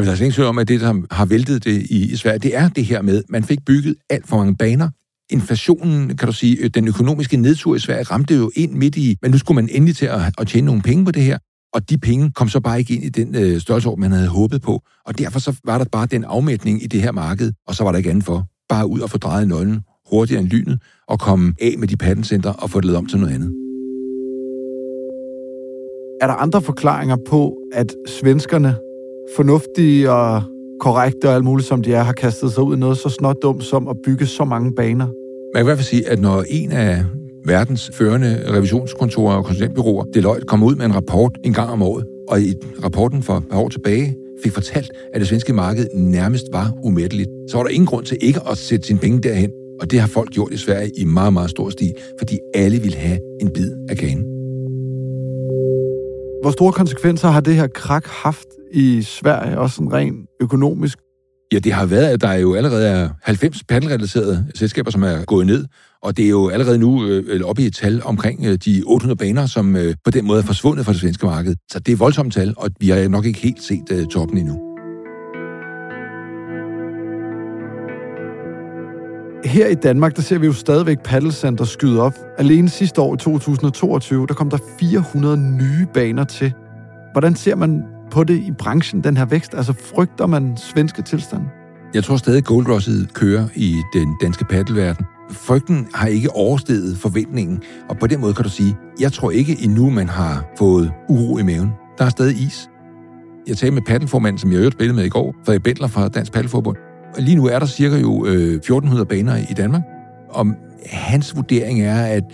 Jamen, 0.00 0.08
der 0.08 0.16
er 0.16 0.20
ingen 0.20 0.32
tvivl 0.32 0.48
om, 0.48 0.58
at 0.58 0.68
det, 0.68 0.80
der 0.80 1.14
har 1.14 1.24
væltet 1.24 1.64
det 1.64 1.86
i, 1.90 2.12
i 2.12 2.16
Sverige, 2.16 2.38
det 2.38 2.56
er 2.56 2.68
det 2.68 2.84
her 2.84 3.02
med, 3.02 3.18
at 3.18 3.24
man 3.28 3.44
fik 3.44 3.64
bygget 3.66 3.94
alt 4.10 4.28
for 4.28 4.36
mange 4.36 4.56
baner. 4.56 4.88
Inflationen, 5.30 6.16
kan 6.16 6.26
du 6.26 6.32
sige, 6.32 6.56
øh, 6.56 6.70
den 6.74 6.88
økonomiske 6.88 7.36
nedtur 7.36 7.74
i 7.74 7.78
Sverige 7.78 8.02
ramte 8.02 8.34
jo 8.34 8.50
ind 8.56 8.72
midt 8.72 8.96
i, 8.96 9.16
men 9.22 9.30
nu 9.30 9.38
skulle 9.38 9.56
man 9.56 9.68
endelig 9.72 9.96
til 9.96 10.06
at, 10.06 10.20
at 10.38 10.46
tjene 10.46 10.66
nogle 10.66 10.82
penge 10.82 11.04
på 11.04 11.10
det 11.10 11.22
her. 11.22 11.38
Og 11.74 11.90
de 11.90 11.98
penge 11.98 12.30
kom 12.30 12.48
så 12.48 12.60
bare 12.60 12.78
ikke 12.78 12.94
ind 12.94 13.04
i 13.04 13.08
den 13.08 13.34
øh, 13.34 13.60
størrelsesorden, 13.60 14.00
man 14.00 14.12
havde 14.12 14.28
håbet 14.28 14.62
på. 14.62 14.82
Og 15.06 15.18
derfor 15.18 15.38
så 15.38 15.56
var 15.64 15.78
der 15.78 15.84
bare 15.92 16.06
den 16.06 16.24
afmætning 16.24 16.82
i 16.82 16.86
det 16.86 17.02
her 17.02 17.12
marked, 17.12 17.52
og 17.66 17.74
så 17.74 17.84
var 17.84 17.92
der 17.92 17.98
ikke 17.98 18.10
andet 18.10 18.24
for. 18.24 18.46
Bare 18.68 18.86
ud 18.86 19.00
og 19.00 19.10
få 19.10 19.18
drejet 19.18 19.48
nøglen 19.48 19.80
hurtigere 20.10 20.40
end 20.40 20.48
lynet, 20.48 20.82
og 21.08 21.20
komme 21.20 21.54
af 21.62 21.74
med 21.78 21.88
de 21.88 21.96
patentcenter 21.96 22.50
og 22.50 22.70
få 22.70 22.80
det 22.80 22.84
lavet 22.84 22.98
om 22.98 23.06
til 23.06 23.18
noget 23.18 23.34
andet. 23.34 23.52
Er 26.20 26.26
der 26.26 26.34
andre 26.34 26.62
forklaringer 26.62 27.16
på, 27.28 27.56
at 27.72 27.94
svenskerne, 28.08 28.76
fornuftige 29.36 30.10
og 30.10 30.42
korrekte 30.80 31.28
og 31.28 31.34
alt 31.34 31.44
muligt 31.44 31.68
som 31.68 31.82
de 31.82 31.94
er, 31.94 32.02
har 32.02 32.12
kastet 32.12 32.52
sig 32.52 32.62
ud 32.62 32.76
i 32.76 32.78
noget 32.78 32.98
så 32.98 33.08
snot 33.08 33.36
dumt 33.42 33.64
som 33.64 33.88
at 33.88 33.96
bygge 34.04 34.26
så 34.26 34.44
mange 34.44 34.74
baner? 34.74 35.06
Man 35.06 35.54
kan 35.54 35.60
i 35.60 35.64
hvert 35.64 35.78
fald 35.78 35.86
sige, 35.86 36.08
at 36.08 36.20
når 36.20 36.44
en 36.48 36.72
af 36.72 37.04
verdens 37.46 37.90
førende 37.94 38.42
revisionskontorer 38.48 39.36
og 39.36 39.44
konsulentbyråer, 39.44 40.04
Deloitte, 40.04 40.46
kommer 40.46 40.66
ud 40.66 40.74
med 40.74 40.86
en 40.86 40.94
rapport 40.94 41.32
en 41.44 41.52
gang 41.52 41.70
om 41.70 41.82
året, 41.82 42.04
og 42.28 42.40
i 42.40 42.54
rapporten 42.84 43.22
for 43.22 43.36
et 43.36 43.44
år 43.52 43.68
tilbage 43.68 44.16
fik 44.42 44.52
fortalt, 44.52 44.90
at 45.14 45.20
det 45.20 45.28
svenske 45.28 45.52
marked 45.52 45.86
nærmest 45.94 46.44
var 46.52 46.72
umætteligt, 46.84 47.28
så 47.48 47.56
var 47.56 47.64
der 47.64 47.70
ingen 47.70 47.86
grund 47.86 48.04
til 48.04 48.16
ikke 48.20 48.40
at 48.50 48.58
sætte 48.58 48.86
sine 48.86 48.98
penge 48.98 49.20
derhen. 49.20 49.50
Og 49.80 49.90
det 49.90 50.00
har 50.00 50.08
folk 50.08 50.30
gjort 50.30 50.52
i 50.52 50.56
Sverige 50.56 50.90
i 50.96 51.04
meget, 51.04 51.32
meget 51.32 51.50
stor 51.50 51.70
stil, 51.70 51.94
fordi 52.18 52.38
alle 52.54 52.78
vil 52.78 52.94
have 52.94 53.18
en 53.40 53.50
bid 53.50 53.72
af 53.88 53.96
kagen. 53.96 54.39
Hvor 56.42 56.50
store 56.50 56.72
konsekvenser 56.72 57.28
har 57.28 57.40
det 57.40 57.54
her 57.54 57.66
krak 57.66 58.06
haft 58.06 58.46
i 58.72 59.02
Sverige, 59.02 59.58
også 59.58 59.76
sådan 59.76 59.92
rent 59.92 60.26
økonomisk? 60.40 60.98
Ja, 61.52 61.58
det 61.58 61.72
har 61.72 61.86
været, 61.86 62.06
at 62.06 62.20
der 62.20 62.32
jo 62.32 62.54
allerede 62.54 62.88
er 62.88 63.08
90 63.22 63.64
pandelrelaterede 63.68 64.46
selskaber, 64.54 64.90
som 64.90 65.02
er 65.02 65.24
gået 65.24 65.46
ned, 65.46 65.64
og 66.02 66.16
det 66.16 66.24
er 66.24 66.28
jo 66.28 66.48
allerede 66.48 66.78
nu 66.78 67.06
øh, 67.06 67.40
oppe 67.44 67.62
i 67.62 67.66
et 67.66 67.74
tal 67.74 68.02
omkring 68.04 68.46
øh, 68.46 68.58
de 68.64 68.82
800 68.86 69.18
baner, 69.18 69.46
som 69.46 69.76
øh, 69.76 69.94
på 70.04 70.10
den 70.10 70.26
måde 70.26 70.38
er 70.40 70.46
forsvundet 70.46 70.84
fra 70.84 70.92
det 70.92 71.00
svenske 71.00 71.26
marked. 71.26 71.56
Så 71.70 71.78
det 71.78 71.92
er 71.92 71.96
voldsomt 71.96 72.34
tal, 72.34 72.54
og 72.56 72.70
vi 72.80 72.88
har 72.88 73.08
nok 73.08 73.24
ikke 73.24 73.40
helt 73.40 73.62
set 73.62 73.84
øh, 73.92 74.06
toppen 74.06 74.38
endnu. 74.38 74.69
Her 79.44 79.66
i 79.66 79.74
Danmark, 79.74 80.16
der 80.16 80.22
ser 80.22 80.38
vi 80.38 80.46
jo 80.46 80.52
stadigvæk 80.52 80.98
paddelcenter 81.04 81.64
skyde 81.64 82.02
op. 82.02 82.14
Alene 82.38 82.68
sidste 82.68 83.00
år 83.00 83.14
i 83.14 83.18
2022, 83.18 84.26
der 84.26 84.34
kom 84.34 84.50
der 84.50 84.58
400 84.80 85.36
nye 85.36 85.86
baner 85.94 86.24
til. 86.24 86.52
Hvordan 87.12 87.34
ser 87.34 87.56
man 87.56 87.82
på 88.10 88.24
det 88.24 88.34
i 88.34 88.52
branchen, 88.58 89.04
den 89.04 89.16
her 89.16 89.24
vækst? 89.24 89.54
Altså 89.54 89.72
frygter 89.72 90.26
man 90.26 90.56
svenske 90.56 91.02
tilstand? 91.02 91.42
Jeg 91.94 92.04
tror 92.04 92.16
stadig, 92.16 92.44
Gold 92.44 92.68
Russet 92.68 93.14
kører 93.14 93.48
i 93.54 93.76
den 93.94 94.14
danske 94.22 94.44
paddelverden. 94.44 95.04
Frygten 95.30 95.88
har 95.94 96.06
ikke 96.06 96.30
oversteget 96.30 96.98
forventningen, 96.98 97.62
og 97.88 97.98
på 97.98 98.06
den 98.06 98.20
måde 98.20 98.34
kan 98.34 98.44
du 98.44 98.50
sige, 98.50 98.76
jeg 99.00 99.12
tror 99.12 99.30
ikke 99.30 99.56
endnu, 99.62 99.90
man 99.90 100.08
har 100.08 100.44
fået 100.58 100.92
uro 101.08 101.38
i 101.38 101.42
maven. 101.42 101.70
Der 101.98 102.04
er 102.04 102.08
stadig 102.10 102.36
is. 102.36 102.68
Jeg 103.46 103.56
talte 103.56 103.74
med 103.74 103.82
paddelformanden, 103.86 104.38
som 104.38 104.52
jeg 104.52 104.58
øvrigt 104.58 104.74
spillede 104.74 104.96
med 104.96 105.04
i 105.04 105.08
går, 105.08 105.34
Frederik 105.44 105.62
Bentler 105.62 105.88
fra 105.88 106.08
Dansk 106.08 106.32
Paddelforbund. 106.32 106.89
Lige 107.18 107.36
nu 107.36 107.46
er 107.46 107.58
der 107.58 107.66
cirka 107.66 107.96
jo 107.96 108.26
øh, 108.26 108.54
1400 108.54 109.06
baner 109.06 109.36
i 109.36 109.54
Danmark, 109.56 109.82
og 110.28 110.46
hans 110.86 111.36
vurdering 111.36 111.82
er, 111.82 112.02
at 112.04 112.24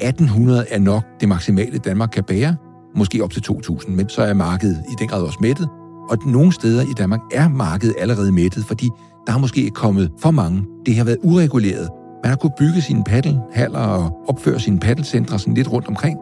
1800 0.00 0.66
er 0.70 0.78
nok 0.78 1.04
det 1.20 1.28
maksimale, 1.28 1.78
Danmark 1.78 2.10
kan 2.12 2.24
bære, 2.24 2.56
måske 2.96 3.24
op 3.24 3.30
til 3.30 3.42
2000, 3.42 3.96
men 3.96 4.08
så 4.08 4.22
er 4.22 4.34
markedet 4.34 4.82
i 4.88 4.94
den 4.98 5.08
grad 5.08 5.22
også 5.22 5.38
mættet. 5.40 5.68
Og 6.10 6.18
nogle 6.26 6.52
steder 6.52 6.82
i 6.82 6.92
Danmark 6.98 7.20
er 7.32 7.48
markedet 7.48 7.94
allerede 7.98 8.32
mættet, 8.32 8.64
fordi 8.64 8.88
der 9.26 9.32
har 9.32 9.38
måske 9.38 9.70
kommet 9.70 10.10
for 10.20 10.30
mange. 10.30 10.64
Det 10.86 10.96
har 10.96 11.04
været 11.04 11.18
ureguleret. 11.22 11.88
Man 12.22 12.30
har 12.30 12.36
kunnet 12.36 12.54
bygge 12.58 12.80
sine 12.80 13.04
paddelhaller 13.04 13.78
og 13.78 14.24
opføre 14.28 14.60
sine 14.60 14.80
paddelcentre 14.80 15.38
sådan 15.38 15.54
lidt 15.54 15.72
rundt 15.72 15.88
omkring. 15.88 16.18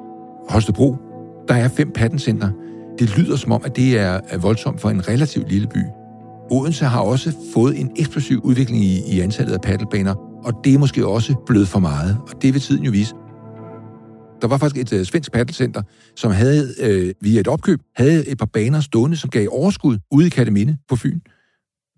Holstebro, 0.49 0.97
der 1.49 1.55
er 1.55 1.69
fem 1.69 1.91
paddelcentre. 1.95 2.53
Det 2.99 3.19
lyder 3.19 3.37
som 3.37 3.53
om, 3.53 3.61
at 3.65 3.76
det 3.76 3.99
er 3.99 4.38
voldsomt 4.38 4.81
for 4.81 4.91
en 4.91 5.09
relativt 5.09 5.49
lille 5.49 5.69
by. 5.69 5.81
Odense 6.50 6.85
har 6.85 7.00
også 7.00 7.33
fået 7.55 7.81
en 7.81 7.91
eksplosiv 7.97 8.41
udvikling 8.45 8.85
i, 8.85 9.15
i 9.15 9.21
antallet 9.21 9.53
af 9.53 9.61
paddelbaner, 9.61 10.15
og 10.45 10.53
det 10.65 10.75
er 10.75 10.79
måske 10.79 11.07
også 11.07 11.35
blevet 11.47 11.69
for 11.69 11.79
meget, 11.79 12.19
og 12.21 12.43
det 12.43 12.55
vil 12.55 12.62
tiden 12.62 12.85
jo 12.85 12.91
vise. 12.91 13.15
Der 14.43 14.49
var 14.49 14.59
faktisk 14.59 14.93
et 14.93 14.99
øh, 14.99 15.05
svensk 15.05 15.33
paddelcenter, 15.33 15.83
som 16.17 16.33
havde 16.33 16.75
øh, 16.81 17.15
via 17.21 17.41
et 17.41 17.49
opkøb 17.49 17.81
havde 17.97 18.29
et 18.29 18.38
par 18.38 18.47
baner 18.47 18.81
stående, 18.81 19.17
som 19.17 19.31
gav 19.31 19.49
overskud 19.50 19.99
ude 20.11 20.26
i 20.26 20.31
Kataminde 20.31 20.76
på 20.88 20.97
Fyn. 20.97 21.21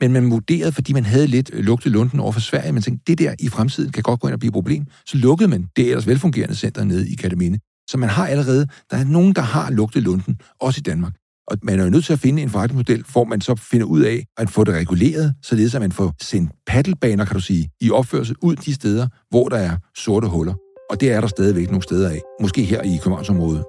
Men 0.00 0.12
man 0.12 0.30
vurderede, 0.30 0.72
fordi 0.72 0.92
man 0.92 1.04
havde 1.04 1.26
lidt 1.26 1.50
øh, 1.52 1.64
lugtet 1.64 1.92
lunden 1.92 2.20
over 2.20 2.32
for 2.32 2.40
Sverige, 2.40 2.72
man 2.72 2.82
tænkte, 2.82 3.04
det 3.06 3.18
der 3.18 3.34
i 3.38 3.48
fremtiden 3.48 3.92
kan 3.92 4.02
godt 4.02 4.20
gå 4.20 4.28
ind 4.28 4.32
og 4.32 4.38
blive 4.40 4.48
et 4.48 4.54
problem. 4.54 4.86
Så 5.06 5.16
lukkede 5.16 5.48
man 5.48 5.68
det 5.76 5.88
ellers 5.88 6.06
velfungerende 6.06 6.54
center 6.54 6.84
nede 6.84 7.10
i 7.10 7.14
Kataminde. 7.14 7.58
Så 7.90 7.98
man 7.98 8.08
har 8.08 8.26
allerede, 8.26 8.66
der 8.90 8.96
er 8.96 9.04
nogen, 9.04 9.32
der 9.32 9.42
har 9.42 9.70
lugtet 9.70 10.02
lunden, 10.02 10.40
også 10.60 10.78
i 10.78 10.82
Danmark. 10.82 11.12
Og 11.50 11.56
man 11.62 11.80
er 11.80 11.84
jo 11.84 11.90
nødt 11.90 12.04
til 12.04 12.12
at 12.12 12.18
finde 12.18 12.42
en 12.42 12.50
forretningsmodel, 12.50 13.04
hvor 13.12 13.24
man 13.24 13.40
så 13.40 13.54
finder 13.54 13.86
ud 13.86 14.00
af 14.00 14.24
at 14.36 14.50
få 14.50 14.64
det 14.64 14.74
reguleret, 14.74 15.34
således 15.42 15.74
at 15.74 15.80
man 15.80 15.92
får 15.92 16.14
sendt 16.22 16.50
paddelbaner, 16.66 17.24
kan 17.24 17.34
du 17.34 17.40
sige, 17.40 17.70
i 17.80 17.90
opførsel 17.90 18.36
ud 18.42 18.56
de 18.56 18.74
steder, 18.74 19.06
hvor 19.30 19.48
der 19.48 19.56
er 19.56 19.76
sorte 19.96 20.28
huller. 20.28 20.54
Og 20.90 21.00
det 21.00 21.12
er 21.12 21.20
der 21.20 21.28
stadigvæk 21.28 21.70
nogle 21.70 21.82
steder 21.82 22.10
af. 22.10 22.20
Måske 22.40 22.62
her 22.62 22.82
i 22.82 22.96
Københavnsområdet. 23.02 23.64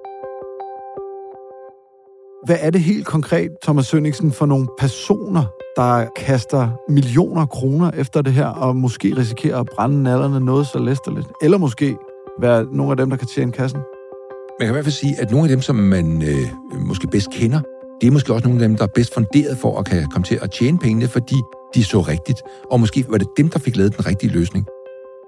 Hvad 2.46 2.56
er 2.60 2.70
det 2.70 2.80
helt 2.80 3.06
konkret, 3.06 3.50
Thomas 3.62 3.86
Sønningsen, 3.86 4.32
for 4.32 4.46
nogle 4.46 4.68
personer, 4.78 5.44
der 5.76 6.06
kaster 6.16 6.68
millioner 6.88 7.46
kroner 7.46 7.90
efter 7.90 8.22
det 8.22 8.32
her, 8.32 8.46
og 8.46 8.76
måske 8.76 9.16
risikerer 9.16 9.60
at 9.60 9.66
brænde 9.76 10.02
nallerne 10.02 10.40
noget 10.40 10.66
så 10.66 10.78
læsterligt? 10.78 11.26
Eller 11.42 11.58
måske 11.58 11.96
være 12.40 12.64
nogle 12.64 12.90
af 12.90 12.96
dem, 12.96 13.10
der 13.10 13.16
kan 13.16 13.28
tjene 13.28 13.52
kassen? 13.52 13.80
Man 14.60 14.66
kan 14.66 14.72
i 14.72 14.76
hvert 14.76 14.84
fald 14.84 14.92
sige, 14.92 15.20
at 15.20 15.30
nogle 15.30 15.44
af 15.44 15.48
dem, 15.48 15.60
som 15.60 15.76
man 15.76 16.22
øh, 16.22 16.46
måske 16.86 17.06
bedst 17.06 17.30
kender, 17.30 17.60
det 18.00 18.06
er 18.06 18.10
måske 18.10 18.32
også 18.34 18.48
nogle 18.48 18.62
af 18.62 18.68
dem, 18.68 18.76
der 18.76 18.84
er 18.84 18.88
bedst 18.94 19.14
funderet 19.14 19.58
for 19.58 19.78
at 19.78 19.84
kan 19.84 20.06
komme 20.10 20.24
til 20.24 20.38
at 20.42 20.50
tjene 20.50 20.78
pengene, 20.78 21.08
fordi 21.08 21.34
de 21.74 21.84
så 21.84 22.00
rigtigt. 22.00 22.42
Og 22.70 22.80
måske 22.80 23.04
var 23.08 23.18
det 23.18 23.26
dem, 23.36 23.48
der 23.48 23.58
fik 23.58 23.76
lavet 23.76 23.96
den 23.96 24.06
rigtige 24.06 24.32
løsning. 24.32 24.66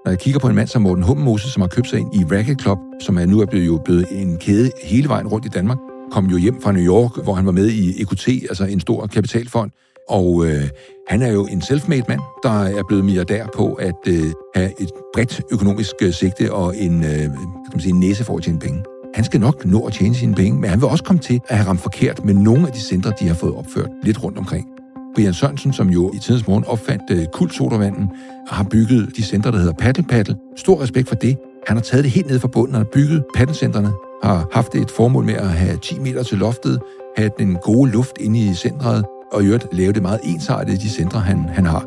Når 0.05 0.11
jeg 0.11 0.19
kigger 0.19 0.39
på 0.39 0.47
en 0.47 0.55
mand 0.55 0.67
som 0.67 0.81
Morten 0.81 1.03
Hummelmose, 1.03 1.51
som 1.51 1.61
har 1.61 1.67
købt 1.67 1.89
sig 1.89 1.99
ind 1.99 2.15
i 2.15 2.35
Racket 2.35 2.61
Club, 2.61 2.77
som 3.01 3.17
er 3.17 3.25
nu 3.25 3.41
er 3.41 3.45
blevet, 3.45 3.67
jo 3.67 3.81
blevet 3.85 4.05
en 4.11 4.37
kæde 4.37 4.71
hele 4.83 5.09
vejen 5.09 5.27
rundt 5.27 5.45
i 5.45 5.49
Danmark, 5.49 5.77
kom 6.11 6.25
jo 6.25 6.37
hjem 6.37 6.61
fra 6.61 6.71
New 6.71 6.85
York, 6.85 7.23
hvor 7.23 7.33
han 7.33 7.45
var 7.45 7.51
med 7.51 7.67
i 7.67 8.01
EQT, 8.01 8.27
altså 8.27 8.65
en 8.65 8.79
stor 8.79 9.07
kapitalfond, 9.07 9.71
og 10.09 10.45
øh, 10.45 10.69
han 11.07 11.21
er 11.21 11.31
jo 11.31 11.45
en 11.45 11.61
self-made 11.61 12.03
mand, 12.07 12.21
der 12.43 12.63
er 12.63 12.83
blevet 12.87 13.05
milliardær 13.05 13.45
på 13.55 13.73
at 13.73 14.07
øh, 14.07 14.31
have 14.55 14.81
et 14.81 14.89
bredt 15.13 15.41
økonomisk 15.51 15.95
øh, 16.01 16.13
sigte 16.13 16.53
og 16.53 16.77
en, 16.77 17.03
øh, 17.03 17.19
kan 17.19 17.71
man 17.73 17.79
sige, 17.81 17.93
en 17.93 17.99
næse 17.99 18.23
for 18.23 18.37
at 18.37 18.43
tjene 18.43 18.59
penge. 18.59 18.83
Han 19.13 19.23
skal 19.23 19.39
nok 19.39 19.65
nå 19.65 19.79
at 19.79 19.93
tjene 19.93 20.15
sine 20.15 20.35
penge, 20.35 20.59
men 20.59 20.69
han 20.69 20.81
vil 20.81 20.89
også 20.89 21.03
komme 21.03 21.21
til 21.21 21.39
at 21.49 21.57
have 21.57 21.67
ramt 21.69 21.81
forkert 21.81 22.25
med 22.25 22.33
nogle 22.33 22.67
af 22.67 22.73
de 22.73 22.79
centre, 22.79 23.13
de 23.19 23.27
har 23.27 23.35
fået 23.35 23.55
opført 23.55 23.89
lidt 24.03 24.23
rundt 24.23 24.37
omkring. 24.37 24.67
Brian 25.15 25.33
Sørensen, 25.33 25.73
som 25.73 25.89
jo 25.89 26.11
i 26.13 26.19
tidens 26.19 26.47
morgen 26.47 26.65
opfandt 26.65 27.03
øh, 27.11 27.17
uh, 27.17 27.25
kultsodavanden, 27.33 28.09
har 28.47 28.63
bygget 28.63 29.11
de 29.17 29.23
centre, 29.23 29.51
der 29.51 29.57
hedder 29.57 29.73
Paddle 29.73 30.03
Paddle. 30.03 30.35
Stor 30.57 30.81
respekt 30.81 31.07
for 31.07 31.15
det. 31.15 31.37
Han 31.67 31.77
har 31.77 31.81
taget 31.81 32.03
det 32.03 32.11
helt 32.11 32.27
ned 32.27 32.39
fra 32.39 32.47
bunden. 32.47 32.75
og 32.75 32.79
har 32.79 32.89
bygget 32.93 33.23
paddelcentrene, 33.35 33.91
har 34.23 34.47
haft 34.53 34.75
et 34.75 34.91
formål 34.91 35.25
med 35.25 35.33
at 35.33 35.49
have 35.49 35.77
10 35.77 35.99
meter 35.99 36.23
til 36.23 36.37
loftet, 36.37 36.79
have 37.17 37.29
den 37.39 37.55
gode 37.55 37.91
luft 37.91 38.17
inde 38.19 38.39
i 38.39 38.53
centret, 38.53 39.05
og 39.31 39.43
i 39.43 39.45
øvrigt 39.45 39.67
lave 39.71 39.93
det 39.93 40.01
meget 40.01 40.19
ensartet 40.23 40.73
i 40.73 40.77
de 40.77 40.89
centre, 40.89 41.19
han, 41.19 41.49
han 41.49 41.65
har. 41.65 41.85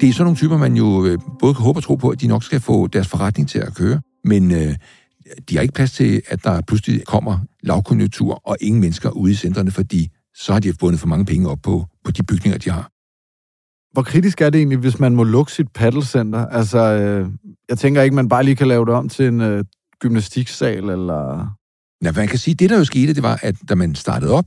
Det 0.00 0.08
er 0.08 0.12
sådan 0.12 0.24
nogle 0.24 0.36
typer, 0.36 0.56
man 0.56 0.74
jo 0.74 1.04
øh, 1.06 1.18
både 1.40 1.54
kan 1.54 1.64
håbe 1.64 1.78
og 1.78 1.82
tro 1.82 1.94
på, 1.94 2.08
at 2.08 2.20
de 2.20 2.26
nok 2.26 2.44
skal 2.44 2.60
få 2.60 2.86
deres 2.86 3.08
forretning 3.08 3.48
til 3.48 3.58
at 3.58 3.74
køre, 3.74 4.00
men 4.24 4.52
øh, 4.52 4.74
de 5.48 5.54
har 5.56 5.62
ikke 5.62 5.74
plads 5.74 5.92
til, 5.92 6.22
at 6.28 6.44
der 6.44 6.60
pludselig 6.60 7.04
kommer 7.04 7.38
lavkonjunktur 7.62 8.40
og 8.44 8.56
ingen 8.60 8.80
mennesker 8.80 9.10
ude 9.10 9.32
i 9.32 9.34
centrene, 9.34 9.70
fordi 9.70 10.08
så 10.34 10.52
har 10.52 10.60
de 10.60 10.72
bundet 10.80 11.00
for 11.00 11.06
mange 11.06 11.24
penge 11.24 11.50
op 11.50 11.58
på, 11.62 11.86
på 12.04 12.10
de 12.10 12.22
bygninger, 12.22 12.58
de 12.58 12.70
har. 12.70 12.90
Hvor 13.92 14.02
kritisk 14.02 14.40
er 14.40 14.50
det 14.50 14.58
egentlig, 14.58 14.78
hvis 14.78 14.98
man 14.98 15.14
må 15.14 15.24
lukke 15.24 15.52
sit 15.52 15.68
paddlecenter? 15.74 16.46
Altså, 16.46 16.78
øh, 16.78 17.30
jeg 17.68 17.78
tænker 17.78 18.02
ikke, 18.02 18.16
man 18.16 18.28
bare 18.28 18.44
lige 18.44 18.56
kan 18.56 18.68
lave 18.68 18.86
det 18.86 18.94
om 18.94 19.08
til 19.08 19.26
en 19.26 19.40
øh, 19.40 19.64
gymnastiksal, 20.00 20.84
eller... 20.90 21.54
Ja, 22.04 22.12
man 22.12 22.28
kan 22.28 22.38
sige, 22.38 22.54
det 22.54 22.70
der 22.70 22.78
jo 22.78 22.84
skete, 22.84 23.14
det 23.14 23.22
var, 23.22 23.38
at 23.42 23.56
da 23.68 23.74
man 23.74 23.94
startede 23.94 24.32
op, 24.32 24.44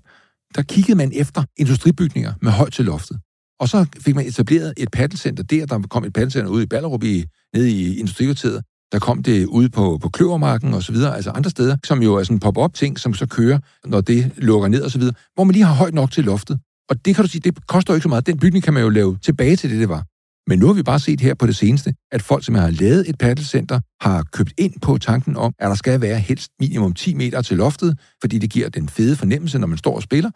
der 0.55 0.61
kiggede 0.61 0.97
man 0.97 1.11
efter 1.15 1.43
industribygninger 1.57 2.33
med 2.41 2.51
højt 2.51 2.73
til 2.73 2.85
loftet. 2.85 3.19
Og 3.59 3.69
så 3.69 3.85
fik 3.99 4.15
man 4.15 4.27
etableret 4.27 4.73
et 4.77 4.91
paddlecenter 4.91 5.43
der. 5.43 5.65
Der 5.65 5.81
kom 5.89 6.03
et 6.03 6.13
paddlecenter 6.13 6.51
ude 6.51 6.63
i 6.63 6.65
Ballerup, 6.65 7.03
i, 7.03 7.25
nede 7.53 7.71
i 7.71 7.97
Industrikvarteret. 7.99 8.63
Der 8.91 8.99
kom 8.99 9.23
det 9.23 9.45
ud 9.45 9.69
på, 9.69 9.97
på 10.01 10.09
Kløvermarken 10.09 10.73
og 10.73 10.83
så 10.83 10.91
videre, 10.91 11.15
altså 11.15 11.29
andre 11.29 11.49
steder, 11.49 11.77
som 11.83 12.03
jo 12.03 12.15
er 12.15 12.23
sådan 12.23 12.39
pop-up 12.39 12.73
ting, 12.73 12.99
som 12.99 13.13
så 13.13 13.25
kører, 13.25 13.59
når 13.85 14.01
det 14.01 14.31
lukker 14.37 14.67
ned 14.67 14.81
og 14.81 14.91
så 14.91 14.99
videre, 14.99 15.13
hvor 15.35 15.43
man 15.43 15.53
lige 15.53 15.65
har 15.65 15.73
højt 15.73 15.93
nok 15.93 16.11
til 16.11 16.23
loftet. 16.23 16.59
Og 16.89 17.05
det 17.05 17.15
kan 17.15 17.25
du 17.25 17.29
sige, 17.29 17.41
det 17.41 17.67
koster 17.67 17.93
jo 17.93 17.95
ikke 17.95 18.03
så 18.03 18.09
meget. 18.09 18.25
Den 18.27 18.39
bygning 18.39 18.63
kan 18.63 18.73
man 18.73 18.83
jo 18.83 18.89
lave 18.89 19.17
tilbage 19.21 19.55
til 19.55 19.69
det, 19.69 19.79
det 19.79 19.89
var. 19.89 20.03
Men 20.49 20.59
nu 20.59 20.67
har 20.67 20.73
vi 20.73 20.83
bare 20.83 20.99
set 20.99 21.21
her 21.21 21.33
på 21.33 21.47
det 21.47 21.55
seneste, 21.55 21.93
at 22.11 22.21
folk, 22.21 22.45
som 22.45 22.55
har 22.55 22.69
lavet 22.69 23.09
et 23.09 23.17
paddelcenter, 23.17 23.79
har 24.01 24.23
købt 24.31 24.53
ind 24.57 24.73
på 24.81 24.97
tanken 24.97 25.37
om, 25.37 25.53
at 25.59 25.69
der 25.69 25.75
skal 25.75 26.01
være 26.01 26.19
helst 26.19 26.51
minimum 26.59 26.93
10 26.93 27.13
meter 27.13 27.41
til 27.41 27.57
loftet, 27.57 27.97
fordi 28.21 28.37
det 28.37 28.49
giver 28.49 28.69
den 28.69 28.89
fede 28.89 29.15
fornemmelse, 29.15 29.59
når 29.59 29.67
man 29.67 29.77
står 29.77 29.95
og 29.95 30.01
spiller. 30.01 30.29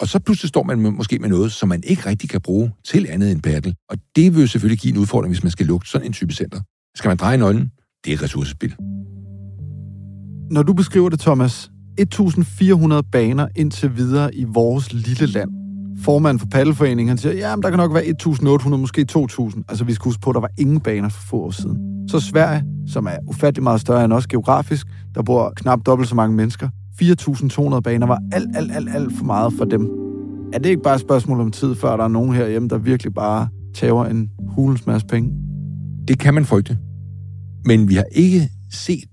Og 0.00 0.08
så 0.08 0.18
pludselig 0.18 0.48
står 0.48 0.62
man 0.62 0.78
måske 0.78 1.18
med 1.18 1.28
noget, 1.28 1.52
som 1.52 1.68
man 1.68 1.82
ikke 1.86 2.06
rigtig 2.06 2.30
kan 2.30 2.40
bruge 2.40 2.72
til 2.84 3.06
andet 3.10 3.32
end 3.32 3.42
paddle. 3.42 3.74
Og 3.90 3.98
det 4.16 4.34
vil 4.34 4.40
jo 4.40 4.46
selvfølgelig 4.46 4.78
give 4.78 4.94
en 4.94 5.00
udfordring, 5.00 5.34
hvis 5.34 5.42
man 5.42 5.50
skal 5.50 5.66
lukke 5.66 5.88
sådan 5.88 6.06
en 6.06 6.12
type 6.12 6.34
center. 6.34 6.60
Skal 6.94 7.08
man 7.08 7.16
dreje 7.16 7.36
nøglen? 7.36 7.70
Det 8.04 8.12
er 8.12 8.22
ressourcespil. 8.22 8.74
Når 10.50 10.62
du 10.62 10.72
beskriver 10.72 11.08
det, 11.08 11.20
Thomas, 11.20 11.70
1.400 12.00 13.00
baner 13.12 13.48
indtil 13.56 13.96
videre 13.96 14.34
i 14.34 14.44
vores 14.44 14.92
lille 14.92 15.26
land. 15.26 15.50
Formanden 16.04 16.38
for 16.38 16.46
Paddelforeningen, 16.46 17.08
han 17.08 17.18
siger, 17.18 17.34
ja, 17.34 17.54
der 17.62 17.70
kan 17.70 17.78
nok 17.78 17.94
være 17.94 18.04
1.800, 18.22 18.68
måske 18.68 19.06
2.000. 19.12 19.62
Altså, 19.68 19.84
vi 19.84 19.92
skal 19.94 20.04
huske 20.04 20.20
på, 20.20 20.30
at 20.30 20.34
der 20.34 20.40
var 20.40 20.50
ingen 20.58 20.80
baner 20.80 21.08
for 21.08 21.22
få 21.22 21.36
år 21.36 21.50
siden. 21.50 22.08
Så 22.08 22.20
Sverige, 22.20 22.64
som 22.86 23.06
er 23.06 23.16
ufattelig 23.28 23.62
meget 23.62 23.80
større 23.80 24.04
end 24.04 24.12
os 24.12 24.26
geografisk, 24.26 24.86
der 25.14 25.22
bor 25.22 25.52
knap 25.56 25.86
dobbelt 25.86 26.08
så 26.08 26.14
mange 26.14 26.36
mennesker, 26.36 26.68
4.200 27.02 27.80
baner 27.80 28.06
var 28.06 28.20
alt, 28.32 28.56
alt, 28.56 28.72
alt, 28.72 28.88
alt 28.94 29.16
for 29.16 29.24
meget 29.24 29.52
for 29.52 29.64
dem. 29.64 29.90
Er 30.52 30.58
det 30.58 30.70
ikke 30.70 30.82
bare 30.82 30.94
et 30.94 31.00
spørgsmål 31.00 31.40
om 31.40 31.50
tid, 31.50 31.74
før 31.74 31.96
der 31.96 32.04
er 32.04 32.08
nogen 32.08 32.34
herhjemme, 32.34 32.68
der 32.68 32.78
virkelig 32.78 33.14
bare 33.14 33.48
tager 33.74 34.04
en 34.04 34.30
hulens 34.48 34.86
masse 34.86 35.06
penge? 35.06 35.32
Det 36.08 36.18
kan 36.18 36.34
man 36.34 36.44
frygte. 36.44 36.78
Men 37.64 37.88
vi 37.88 37.94
har 37.94 38.04
ikke 38.12 38.50
set 38.70 39.04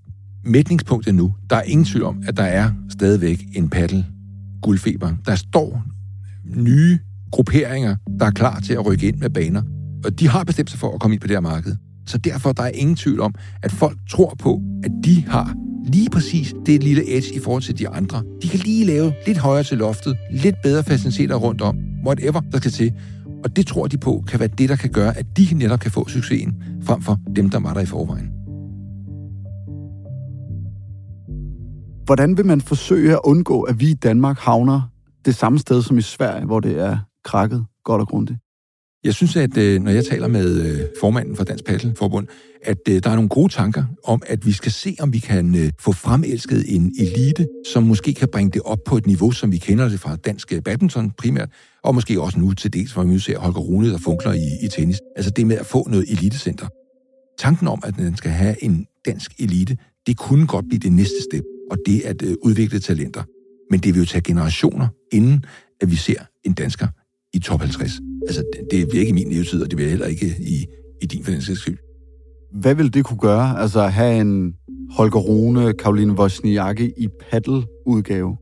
mætningspunktet 0.44 1.14
nu. 1.14 1.34
Der 1.50 1.56
er 1.56 1.62
ingen 1.62 1.84
tvivl 1.84 2.04
om, 2.04 2.22
at 2.26 2.36
der 2.36 2.42
er 2.42 2.70
stadigvæk 2.88 3.44
en 3.54 3.68
paddel 3.68 4.04
guldfeber. 4.62 5.12
Der 5.26 5.34
står 5.34 5.82
nye 6.44 6.98
grupperinger, 7.32 7.96
der 8.20 8.26
er 8.26 8.30
klar 8.30 8.60
til 8.60 8.72
at 8.72 8.86
rykke 8.86 9.08
ind 9.08 9.16
med 9.16 9.30
baner. 9.30 9.62
Og 10.04 10.20
de 10.20 10.28
har 10.28 10.44
bestemt 10.44 10.70
sig 10.70 10.78
for 10.78 10.94
at 10.94 11.00
komme 11.00 11.14
ind 11.14 11.20
på 11.20 11.26
det 11.26 11.36
her 11.36 11.40
marked. 11.40 11.76
Så 12.06 12.18
derfor 12.18 12.52
der 12.52 12.62
er 12.62 12.70
ingen 12.74 12.96
tvivl 12.96 13.20
om, 13.20 13.34
at 13.62 13.72
folk 13.72 13.98
tror 14.10 14.34
på, 14.38 14.60
at 14.84 14.90
de 15.04 15.24
har 15.28 15.54
lige 15.92 16.10
præcis 16.10 16.54
det 16.66 16.82
lille 16.82 17.16
edge 17.16 17.34
i 17.34 17.38
forhold 17.38 17.62
til 17.62 17.78
de 17.78 17.88
andre. 17.88 18.22
De 18.42 18.48
kan 18.48 18.60
lige 18.60 18.84
lave 18.84 19.12
lidt 19.26 19.38
højere 19.38 19.64
til 19.64 19.78
loftet, 19.78 20.16
lidt 20.30 20.56
bedre 20.62 20.84
faciliteter 20.84 21.34
rundt 21.34 21.60
om, 21.60 21.78
whatever 22.06 22.40
der 22.40 22.58
skal 22.58 22.70
til. 22.70 22.92
Og 23.44 23.56
det 23.56 23.66
tror 23.66 23.86
de 23.86 23.98
på 23.98 24.24
kan 24.28 24.40
være 24.40 24.48
det, 24.58 24.68
der 24.68 24.76
kan 24.76 24.90
gøre, 24.90 25.18
at 25.18 25.26
de 25.36 25.48
netop 25.54 25.80
kan 25.80 25.90
få 25.90 26.08
succesen, 26.08 26.54
frem 26.82 27.02
for 27.02 27.20
dem, 27.36 27.50
der 27.50 27.60
var 27.60 27.74
der 27.74 27.80
i 27.80 27.86
forvejen. 27.86 28.39
Hvordan 32.10 32.36
vil 32.36 32.46
man 32.46 32.60
forsøge 32.60 33.12
at 33.12 33.20
undgå, 33.24 33.62
at 33.62 33.80
vi 33.80 33.90
i 33.90 33.94
Danmark 33.94 34.38
havner 34.38 34.90
det 35.24 35.34
samme 35.34 35.58
sted 35.58 35.82
som 35.82 35.98
i 35.98 36.02
Sverige, 36.02 36.46
hvor 36.46 36.60
det 36.60 36.80
er 36.80 36.98
krakket 37.24 37.64
godt 37.84 38.00
og 38.00 38.08
grundigt? 38.08 38.38
Jeg 39.04 39.14
synes, 39.14 39.36
at 39.36 39.56
øh, 39.56 39.82
når 39.82 39.90
jeg 39.90 40.04
taler 40.04 40.28
med 40.28 40.60
øh, 40.60 40.80
formanden 41.00 41.36
for 41.36 41.44
Dansk 41.44 41.64
Paddelforbund, 41.64 42.26
at 42.62 42.78
øh, 42.88 43.02
der 43.02 43.10
er 43.10 43.14
nogle 43.14 43.28
gode 43.28 43.52
tanker 43.52 43.84
om, 44.04 44.22
at 44.26 44.46
vi 44.46 44.52
skal 44.52 44.72
se, 44.72 44.96
om 45.00 45.12
vi 45.12 45.18
kan 45.18 45.72
få 45.80 45.92
fremelsket 45.92 46.74
en 46.74 46.94
elite, 46.98 47.46
som 47.72 47.82
måske 47.82 48.14
kan 48.14 48.28
bringe 48.32 48.50
det 48.50 48.62
op 48.64 48.78
på 48.86 48.96
et 48.96 49.06
niveau, 49.06 49.30
som 49.30 49.52
vi 49.52 49.58
kender 49.58 49.88
det 49.88 50.00
fra 50.00 50.16
dansk 50.16 50.52
badminton 50.64 51.10
primært, 51.10 51.48
og 51.84 51.94
måske 51.94 52.20
også 52.20 52.38
nu 52.38 52.52
til 52.52 52.72
dels, 52.72 52.92
hvor 52.92 53.02
vi 53.02 53.12
nu 53.12 53.18
ser 53.18 53.38
Holger 53.38 53.60
Rune, 53.60 53.90
der 53.90 53.98
funkler 53.98 54.32
i, 54.32 54.64
i 54.64 54.68
tennis. 54.68 54.98
Altså 55.16 55.30
det 55.30 55.46
med 55.46 55.56
at 55.56 55.66
få 55.66 55.88
noget 55.88 56.10
elitecenter. 56.10 56.66
Tanken 57.38 57.68
om, 57.68 57.82
at 57.84 57.96
den 57.96 58.16
skal 58.16 58.30
have 58.30 58.64
en 58.64 58.86
dansk 59.06 59.32
elite, 59.38 59.76
det 60.06 60.16
kunne 60.16 60.46
godt 60.46 60.64
blive 60.68 60.78
det 60.78 60.92
næste 60.92 61.16
step, 61.30 61.44
og 61.70 61.78
det 61.86 62.00
at 62.00 62.22
udvikle 62.42 62.78
talenter. 62.78 63.22
Men 63.70 63.80
det 63.80 63.94
vil 63.94 64.00
jo 64.00 64.06
tage 64.06 64.22
generationer, 64.22 64.88
inden 65.12 65.44
at 65.80 65.90
vi 65.90 65.96
ser 65.96 66.20
en 66.44 66.52
dansker 66.52 66.86
i 67.32 67.38
top 67.38 67.60
50. 67.60 67.92
Altså, 68.26 68.44
det, 68.70 68.88
bliver 68.88 69.00
ikke 69.00 69.10
i 69.10 69.12
min 69.12 69.32
levetid, 69.32 69.62
og 69.62 69.70
det 69.70 69.76
bliver 69.76 69.90
heller 69.90 70.06
ikke 70.06 70.36
i, 70.40 70.66
i 71.02 71.06
din 71.06 71.24
finansielle. 71.24 71.78
Hvad 72.52 72.74
vil 72.74 72.94
det 72.94 73.04
kunne 73.04 73.18
gøre? 73.18 73.60
Altså 73.60 73.80
at 73.80 73.92
have 73.92 74.20
en 74.20 74.54
Holger 74.90 75.18
Rune, 75.18 75.72
Karoline 75.72 76.12
Wozniacki 76.12 76.92
i 76.96 77.08
paddeludgave? 77.30 78.36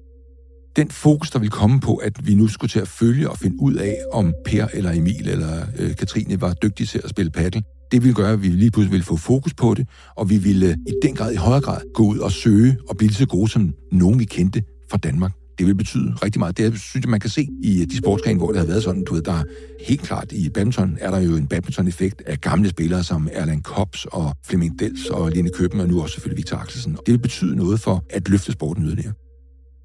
Den 0.77 0.89
fokus, 0.91 1.31
der 1.31 1.39
vil 1.39 1.51
komme 1.51 1.81
på, 1.81 1.97
at 1.97 2.27
vi 2.27 2.35
nu 2.35 2.49
skulle 2.49 2.71
til 2.71 2.81
at 2.81 2.89
følge 2.89 3.31
og 3.31 3.39
finde 3.39 3.57
ud 3.61 3.75
af, 3.75 3.97
om 4.13 4.35
Per 4.45 4.67
eller 4.75 4.93
Emil 4.93 5.29
eller 5.29 5.67
øh, 5.79 5.97
Katrine 5.97 6.41
var 6.41 6.55
dygtige 6.55 6.87
til 6.87 7.01
at 7.05 7.11
spille 7.11 7.31
paddel, 7.31 7.63
det 7.93 8.03
ville 8.03 8.15
gøre, 8.15 8.33
at 8.33 8.43
vi 8.43 8.49
lige 8.49 8.71
pludselig 8.71 8.93
ville 8.93 9.05
få 9.05 9.17
fokus 9.17 9.55
på 9.55 9.75
det, 9.75 9.89
og 10.17 10.31
vi 10.31 10.39
ville 10.39 10.67
øh, 10.67 10.73
i 10.73 10.93
den 11.03 11.15
grad, 11.15 11.33
i 11.33 11.37
højere 11.37 11.61
grad, 11.61 11.81
gå 11.95 12.03
ud 12.03 12.19
og 12.19 12.33
søge 12.33 12.77
og 12.89 12.97
blive 12.97 13.13
så 13.13 13.27
gode 13.27 13.49
som 13.49 13.75
nogen, 13.93 14.19
vi 14.19 14.25
kendte 14.25 14.63
fra 14.91 14.99
Danmark 14.99 15.33
det 15.59 15.67
vil 15.67 15.75
betyde 15.75 16.15
rigtig 16.23 16.39
meget. 16.39 16.57
Det 16.57 16.81
synes 16.81 17.05
jeg, 17.05 17.11
man 17.11 17.21
kan 17.21 17.31
se 17.31 17.49
i 17.63 17.81
øh, 17.81 17.87
de 17.87 17.97
sportsgrene, 17.97 18.39
hvor 18.39 18.49
det 18.49 18.59
har 18.59 18.67
været 18.67 18.83
sådan, 18.83 19.05
du 19.05 19.15
ved, 19.15 19.23
der 19.23 19.33
er 19.33 19.45
helt 19.81 20.03
klart 20.03 20.33
i 20.33 20.49
badminton, 20.49 20.99
er 21.01 21.11
der 21.11 21.19
jo 21.19 21.37
en 21.37 21.47
badminton-effekt 21.47 22.23
af 22.27 22.41
gamle 22.41 22.69
spillere 22.69 23.03
som 23.03 23.29
Erland 23.33 23.63
Kops 23.63 24.05
og 24.05 24.35
Flemming 24.47 24.79
Dels 24.79 25.07
og 25.07 25.31
Line 25.31 25.51
Køben, 25.55 25.81
og 25.81 25.89
nu 25.89 26.03
også 26.03 26.15
selvfølgelig 26.15 26.39
Victor 26.39 26.57
Axelsen. 26.57 26.93
Det 26.93 27.13
vil 27.13 27.19
betyde 27.19 27.57
noget 27.57 27.81
for 27.81 28.05
at 28.11 28.29
løfte 28.29 28.53
sporten 28.53 28.85
yderligere. 28.85 29.13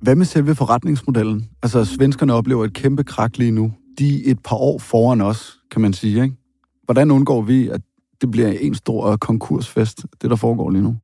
Hvad 0.01 0.15
med 0.15 0.25
selve 0.25 0.55
forretningsmodellen? 0.55 1.49
Altså, 1.63 1.85
svenskerne 1.85 2.33
oplever 2.33 2.65
et 2.65 2.73
kæmpe 2.73 3.03
krak 3.03 3.37
lige 3.37 3.51
nu. 3.51 3.73
De 3.99 4.27
er 4.27 4.31
et 4.31 4.39
par 4.43 4.55
år 4.55 4.79
foran 4.79 5.21
os, 5.21 5.57
kan 5.71 5.81
man 5.81 5.93
sige, 5.93 6.23
ikke? 6.23 6.35
Hvordan 6.85 7.11
undgår 7.11 7.41
vi, 7.41 7.67
at 7.67 7.81
det 8.23 8.31
bliver 8.31 8.51
en 8.51 8.75
stor 8.75 9.11
øh, 9.11 9.17
konkursfest, 9.17 10.05
det 10.21 10.29
der 10.29 10.35
foregår 10.35 10.69
lige 10.69 10.83
nu? 10.83 10.95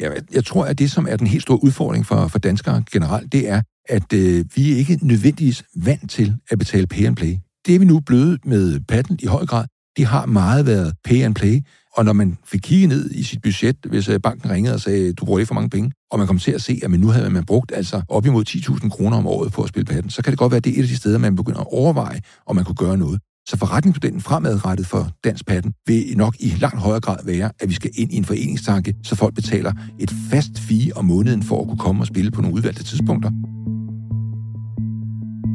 Jeg, 0.00 0.22
jeg 0.32 0.44
tror, 0.44 0.64
at 0.64 0.78
det, 0.78 0.90
som 0.90 1.06
er 1.10 1.16
den 1.16 1.26
helt 1.26 1.42
store 1.42 1.64
udfordring 1.64 2.06
for, 2.06 2.28
for 2.28 2.38
danskere 2.38 2.84
generelt, 2.92 3.32
det 3.32 3.48
er, 3.48 3.62
at 3.88 4.12
øh, 4.12 4.44
vi 4.54 4.72
er 4.72 4.76
ikke 4.76 4.98
nødvendigvis 5.02 5.64
vant 5.76 6.10
til 6.10 6.36
at 6.50 6.58
betale 6.58 6.86
pay 6.86 7.04
and 7.06 7.16
play. 7.16 7.36
Det 7.66 7.74
er 7.74 7.78
vi 7.78 7.84
nu 7.84 8.00
blevet 8.00 8.46
med 8.46 8.80
patent 8.80 9.22
i 9.22 9.26
høj 9.26 9.46
grad. 9.46 9.64
Det 9.96 10.06
har 10.06 10.26
meget 10.26 10.66
været 10.66 10.94
pay 11.04 11.22
and 11.22 11.34
play, 11.34 11.60
og 11.96 12.04
når 12.04 12.12
man 12.12 12.38
fik 12.44 12.60
kigget 12.60 12.88
ned 12.88 13.10
i 13.10 13.22
sit 13.22 13.42
budget, 13.42 13.76
hvis 13.88 14.08
øh, 14.08 14.20
banken 14.20 14.50
ringede 14.50 14.74
og 14.74 14.80
sagde, 14.80 15.12
du 15.12 15.24
bruger 15.24 15.38
ikke 15.38 15.48
for 15.48 15.54
mange 15.54 15.70
penge, 15.70 15.92
og 16.10 16.18
man 16.18 16.26
kom 16.26 16.38
til 16.38 16.52
at 16.52 16.62
se, 16.62 16.80
at 16.82 16.90
man 16.90 17.00
nu 17.00 17.08
havde 17.08 17.30
man 17.30 17.44
brugt 17.44 17.72
altså 17.74 18.02
op 18.08 18.26
imod 18.26 18.44
10.000 18.48 18.88
kroner 18.88 19.16
om 19.16 19.26
året 19.26 19.52
på 19.52 19.62
at 19.62 19.68
spille 19.68 19.84
patent, 19.84 20.12
så 20.12 20.22
kan 20.22 20.30
det 20.30 20.38
godt 20.38 20.50
være, 20.50 20.56
at 20.56 20.64
det 20.64 20.74
er 20.74 20.78
et 20.78 20.82
af 20.82 20.88
de 20.88 20.96
steder, 20.96 21.18
man 21.18 21.36
begynder 21.36 21.60
at 21.60 21.66
overveje, 21.70 22.20
om 22.46 22.56
man 22.56 22.64
kunne 22.64 22.74
gøre 22.74 22.96
noget. 22.96 23.20
Så 23.48 23.56
forretningsmodellen 23.56 24.20
fremadrettet 24.20 24.86
for 24.86 25.08
dansk 25.24 25.46
patten 25.46 25.72
vil 25.86 26.04
nok 26.16 26.36
i 26.40 26.48
langt 26.60 26.80
højere 26.80 27.00
grad 27.00 27.16
være, 27.24 27.50
at 27.60 27.68
vi 27.68 27.74
skal 27.74 27.90
ind 27.94 28.12
i 28.12 28.16
en 28.16 28.24
foreningstanke, 28.24 28.94
så 29.02 29.16
folk 29.16 29.34
betaler 29.34 29.72
et 29.98 30.10
fast 30.30 30.58
fee 30.58 30.96
om 30.96 31.04
måneden 31.04 31.42
for 31.42 31.60
at 31.60 31.68
kunne 31.68 31.78
komme 31.78 32.02
og 32.02 32.06
spille 32.06 32.30
på 32.30 32.40
nogle 32.40 32.56
udvalgte 32.56 32.84
tidspunkter. 32.84 33.30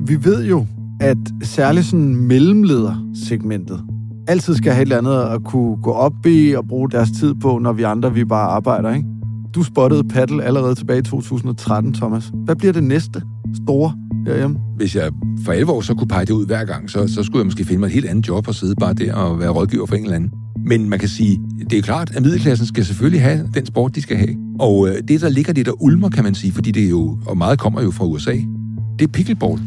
Vi 0.08 0.26
ved 0.26 0.46
jo, 0.46 0.66
at 1.00 1.18
særligt 1.44 1.86
sådan 1.86 2.16
mellemledersegmentet 2.16 3.84
altid 4.28 4.56
skal 4.56 4.72
have 4.72 4.82
et 4.82 4.86
eller 4.86 4.98
andet 4.98 5.36
at 5.36 5.44
kunne 5.44 5.82
gå 5.84 5.92
op 5.92 6.26
i 6.26 6.54
og 6.56 6.68
bruge 6.68 6.92
deres 6.92 7.12
tid 7.12 7.36
på, 7.36 7.58
når 7.58 7.74
vi 7.74 7.84
andre 7.84 8.14
vi 8.14 8.26
bare 8.26 8.50
arbejder, 8.50 8.94
ikke? 8.94 9.08
Du 9.56 9.64
spottede 9.64 10.04
paddle 10.04 10.44
allerede 10.44 10.76
tilbage 10.76 11.00
i 11.00 11.04
2013, 11.04 11.94
Thomas. 11.94 12.32
Hvad 12.34 12.56
bliver 12.56 12.74
det 12.74 12.84
næste 12.84 13.22
store 13.64 14.01
herhjemme? 14.28 14.58
Hvis 14.76 14.96
jeg 14.96 15.12
for 15.46 15.52
alvor 15.52 15.82
så 15.82 15.94
kunne 15.94 16.08
pege 16.08 16.26
det 16.26 16.34
ud 16.34 16.46
hver 16.46 16.66
gang, 16.66 16.90
så, 16.90 17.08
så 17.08 17.24
skulle 17.24 17.40
jeg 17.40 17.46
måske 17.46 17.66
finde 17.66 17.80
mig 17.80 17.88
et 17.88 17.94
helt 17.94 18.06
andet 18.06 18.28
job 18.28 18.48
og 18.48 18.56
sidde 18.56 18.76
bare 18.76 18.94
der 18.94 19.14
og 19.14 19.40
være 19.40 19.50
rådgiver 19.50 19.86
for 19.86 19.96
en 19.96 20.04
eller 20.04 20.16
anden. 20.16 20.32
Men 20.66 20.90
man 20.90 21.00
kan 21.00 21.10
sige, 21.10 21.42
det 21.70 21.78
er 21.78 21.82
klart, 21.82 22.12
at 22.16 22.22
middelklassen 22.22 22.68
skal 22.68 22.86
selvfølgelig 22.86 23.22
have 23.22 23.50
den 23.54 23.66
sport, 23.66 23.96
de 23.96 24.02
skal 24.02 24.18
have. 24.18 24.36
Og 24.60 24.90
øh, 24.90 24.96
det, 25.08 25.22
der 25.22 25.30
ligger 25.30 25.54
det, 25.54 25.66
der 25.66 25.82
ulmer, 25.82 26.10
kan 26.10 26.24
man 26.24 26.36
sige, 26.36 26.54
fordi 26.54 26.72
det 26.72 26.86
er 26.86 26.90
jo, 26.90 27.20
og 27.26 27.38
meget 27.38 27.60
kommer 27.60 27.82
jo 27.82 27.92
fra 27.92 28.06
USA, 28.06 28.36
det 29.00 29.08
er 29.08 29.12
pickleball. 29.12 29.62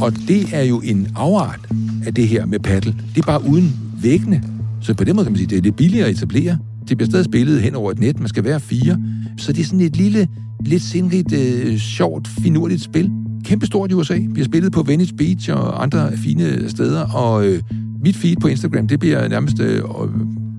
Og 0.00 0.12
det 0.28 0.46
er 0.52 0.62
jo 0.62 0.80
en 0.84 1.08
afart 1.16 1.60
af 2.06 2.14
det 2.14 2.28
her 2.28 2.46
med 2.46 2.58
paddle. 2.58 2.96
Det 3.14 3.22
er 3.22 3.26
bare 3.26 3.44
uden 3.44 3.72
væggene. 4.02 4.42
Så 4.80 4.94
på 4.94 5.04
den 5.04 5.16
måde 5.16 5.24
kan 5.24 5.32
man 5.32 5.38
sige, 5.38 5.46
det 5.48 5.58
er 5.58 5.62
lidt 5.62 5.76
billigere 5.76 6.08
at 6.08 6.16
etablere. 6.16 6.58
Det 6.88 6.96
bliver 6.96 7.10
stadig 7.10 7.24
spillet 7.24 7.62
hen 7.62 7.74
over 7.74 7.90
et 7.90 7.98
net. 7.98 8.18
Man 8.18 8.28
skal 8.28 8.44
være 8.44 8.60
fire. 8.60 8.98
Så 9.38 9.52
det 9.52 9.60
er 9.60 9.64
sådan 9.64 9.80
et 9.80 9.96
lille, 9.96 10.28
lidt 10.60 10.82
sindrigt, 10.82 11.32
øh, 11.32 11.78
sjovt, 11.78 12.28
finurligt 12.28 12.82
spil. 12.82 13.10
Kæmpe 13.44 13.66
stort 13.66 13.90
i 13.90 13.94
USA. 13.94 14.18
Bliver 14.32 14.44
spillet 14.44 14.72
på 14.72 14.82
Venice 14.82 15.14
Beach 15.14 15.50
og 15.52 15.82
andre 15.82 16.16
fine 16.16 16.70
steder. 16.70 17.00
Og 17.14 17.46
øh, 17.46 17.62
mit 18.04 18.16
feed 18.16 18.36
på 18.36 18.48
Instagram, 18.48 18.88
det 18.88 19.00
bliver 19.00 19.28
nærmest 19.28 19.60
øh, 19.60 19.82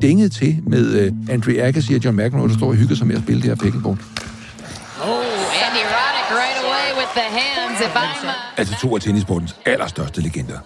dænget 0.02 0.32
til 0.32 0.60
med 0.68 1.02
øh, 1.02 1.12
Andre 1.30 1.54
Agassi 1.54 1.94
og 1.94 2.06
John 2.06 2.18
McEnroe, 2.18 2.48
der 2.48 2.54
står 2.54 2.68
og 2.68 2.76
hygger 2.76 2.96
sig 2.96 3.08
med 3.08 3.16
at 3.16 3.22
spille 3.22 3.42
det 3.42 3.50
her 3.50 3.56
pickleball. 3.56 3.98
the 7.14 7.22
hands 7.22 7.80
if 7.82 7.96
I'm... 7.96 8.26
Uh... 8.26 8.58
Altså 8.58 8.76
to 8.82 8.96
af 8.96 9.02
tennisportens 9.02 9.56
allerstørste 9.66 10.22
legender. 10.22 10.60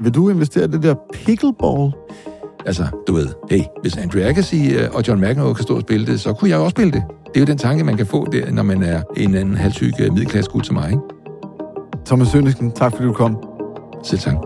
Vil 0.00 0.14
du 0.14 0.28
investere 0.28 0.64
i 0.64 0.68
det 0.68 0.82
der 0.82 0.94
pickleball? 1.12 1.92
Altså, 2.66 2.86
du 3.06 3.14
ved, 3.14 3.28
hey, 3.50 3.60
hvis 3.82 3.96
Andrew 3.96 4.22
Agassi 4.22 4.74
øh, 4.74 4.88
og 4.92 5.08
John 5.08 5.20
McEnroe 5.20 5.54
kan 5.54 5.62
stå 5.62 5.74
og 5.74 5.80
spille 5.80 6.06
det, 6.06 6.20
så 6.20 6.32
kunne 6.32 6.50
jeg 6.50 6.58
også 6.58 6.70
spille 6.70 6.92
det. 6.92 7.02
Det 7.26 7.36
er 7.36 7.40
jo 7.40 7.46
den 7.46 7.58
tanke, 7.58 7.84
man 7.84 7.96
kan 7.96 8.06
få 8.06 8.26
der, 8.32 8.50
når 8.50 8.62
man 8.62 8.82
er 8.82 9.02
en 9.16 9.34
anden 9.34 9.56
halvtyk 9.56 9.92
øh, 10.00 10.12
middelklasse 10.12 10.50
som 10.62 10.74
mig, 10.74 10.90
ikke? 10.90 11.02
Thomas 12.06 12.28
Sønnesken, 12.28 12.72
tak 12.72 12.92
fordi 12.92 13.06
du 13.06 13.12
kom. 13.12 13.36
Selv 14.02 14.20
tak. 14.20 14.36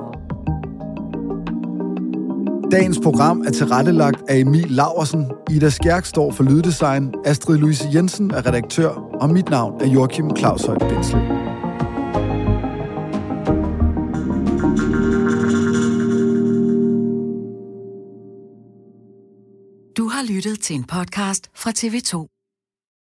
Dagens 2.72 3.00
program 3.02 3.44
er 3.46 3.50
tilrettelagt 3.50 4.22
af 4.28 4.37
Emil 4.37 4.66
Laversen, 4.68 5.26
Ida 5.50 5.68
Skjærk 5.68 6.04
står 6.04 6.33
for 6.33 6.44
lyddesign, 6.44 7.14
Astrid 7.24 7.59
Louise 7.59 7.88
Jensen 7.94 8.30
er 8.30 8.46
redaktør, 8.46 8.88
og 9.20 9.30
mit 9.30 9.50
navn 9.50 9.80
er 9.80 9.87
Joachim 9.87 10.37
Claus 10.37 10.64
Højt 10.64 10.83
lyttet 20.30 20.60
til 20.60 20.76
en 20.76 20.84
podcast 20.84 21.50
fra 21.54 21.70
TV2. 21.70 22.39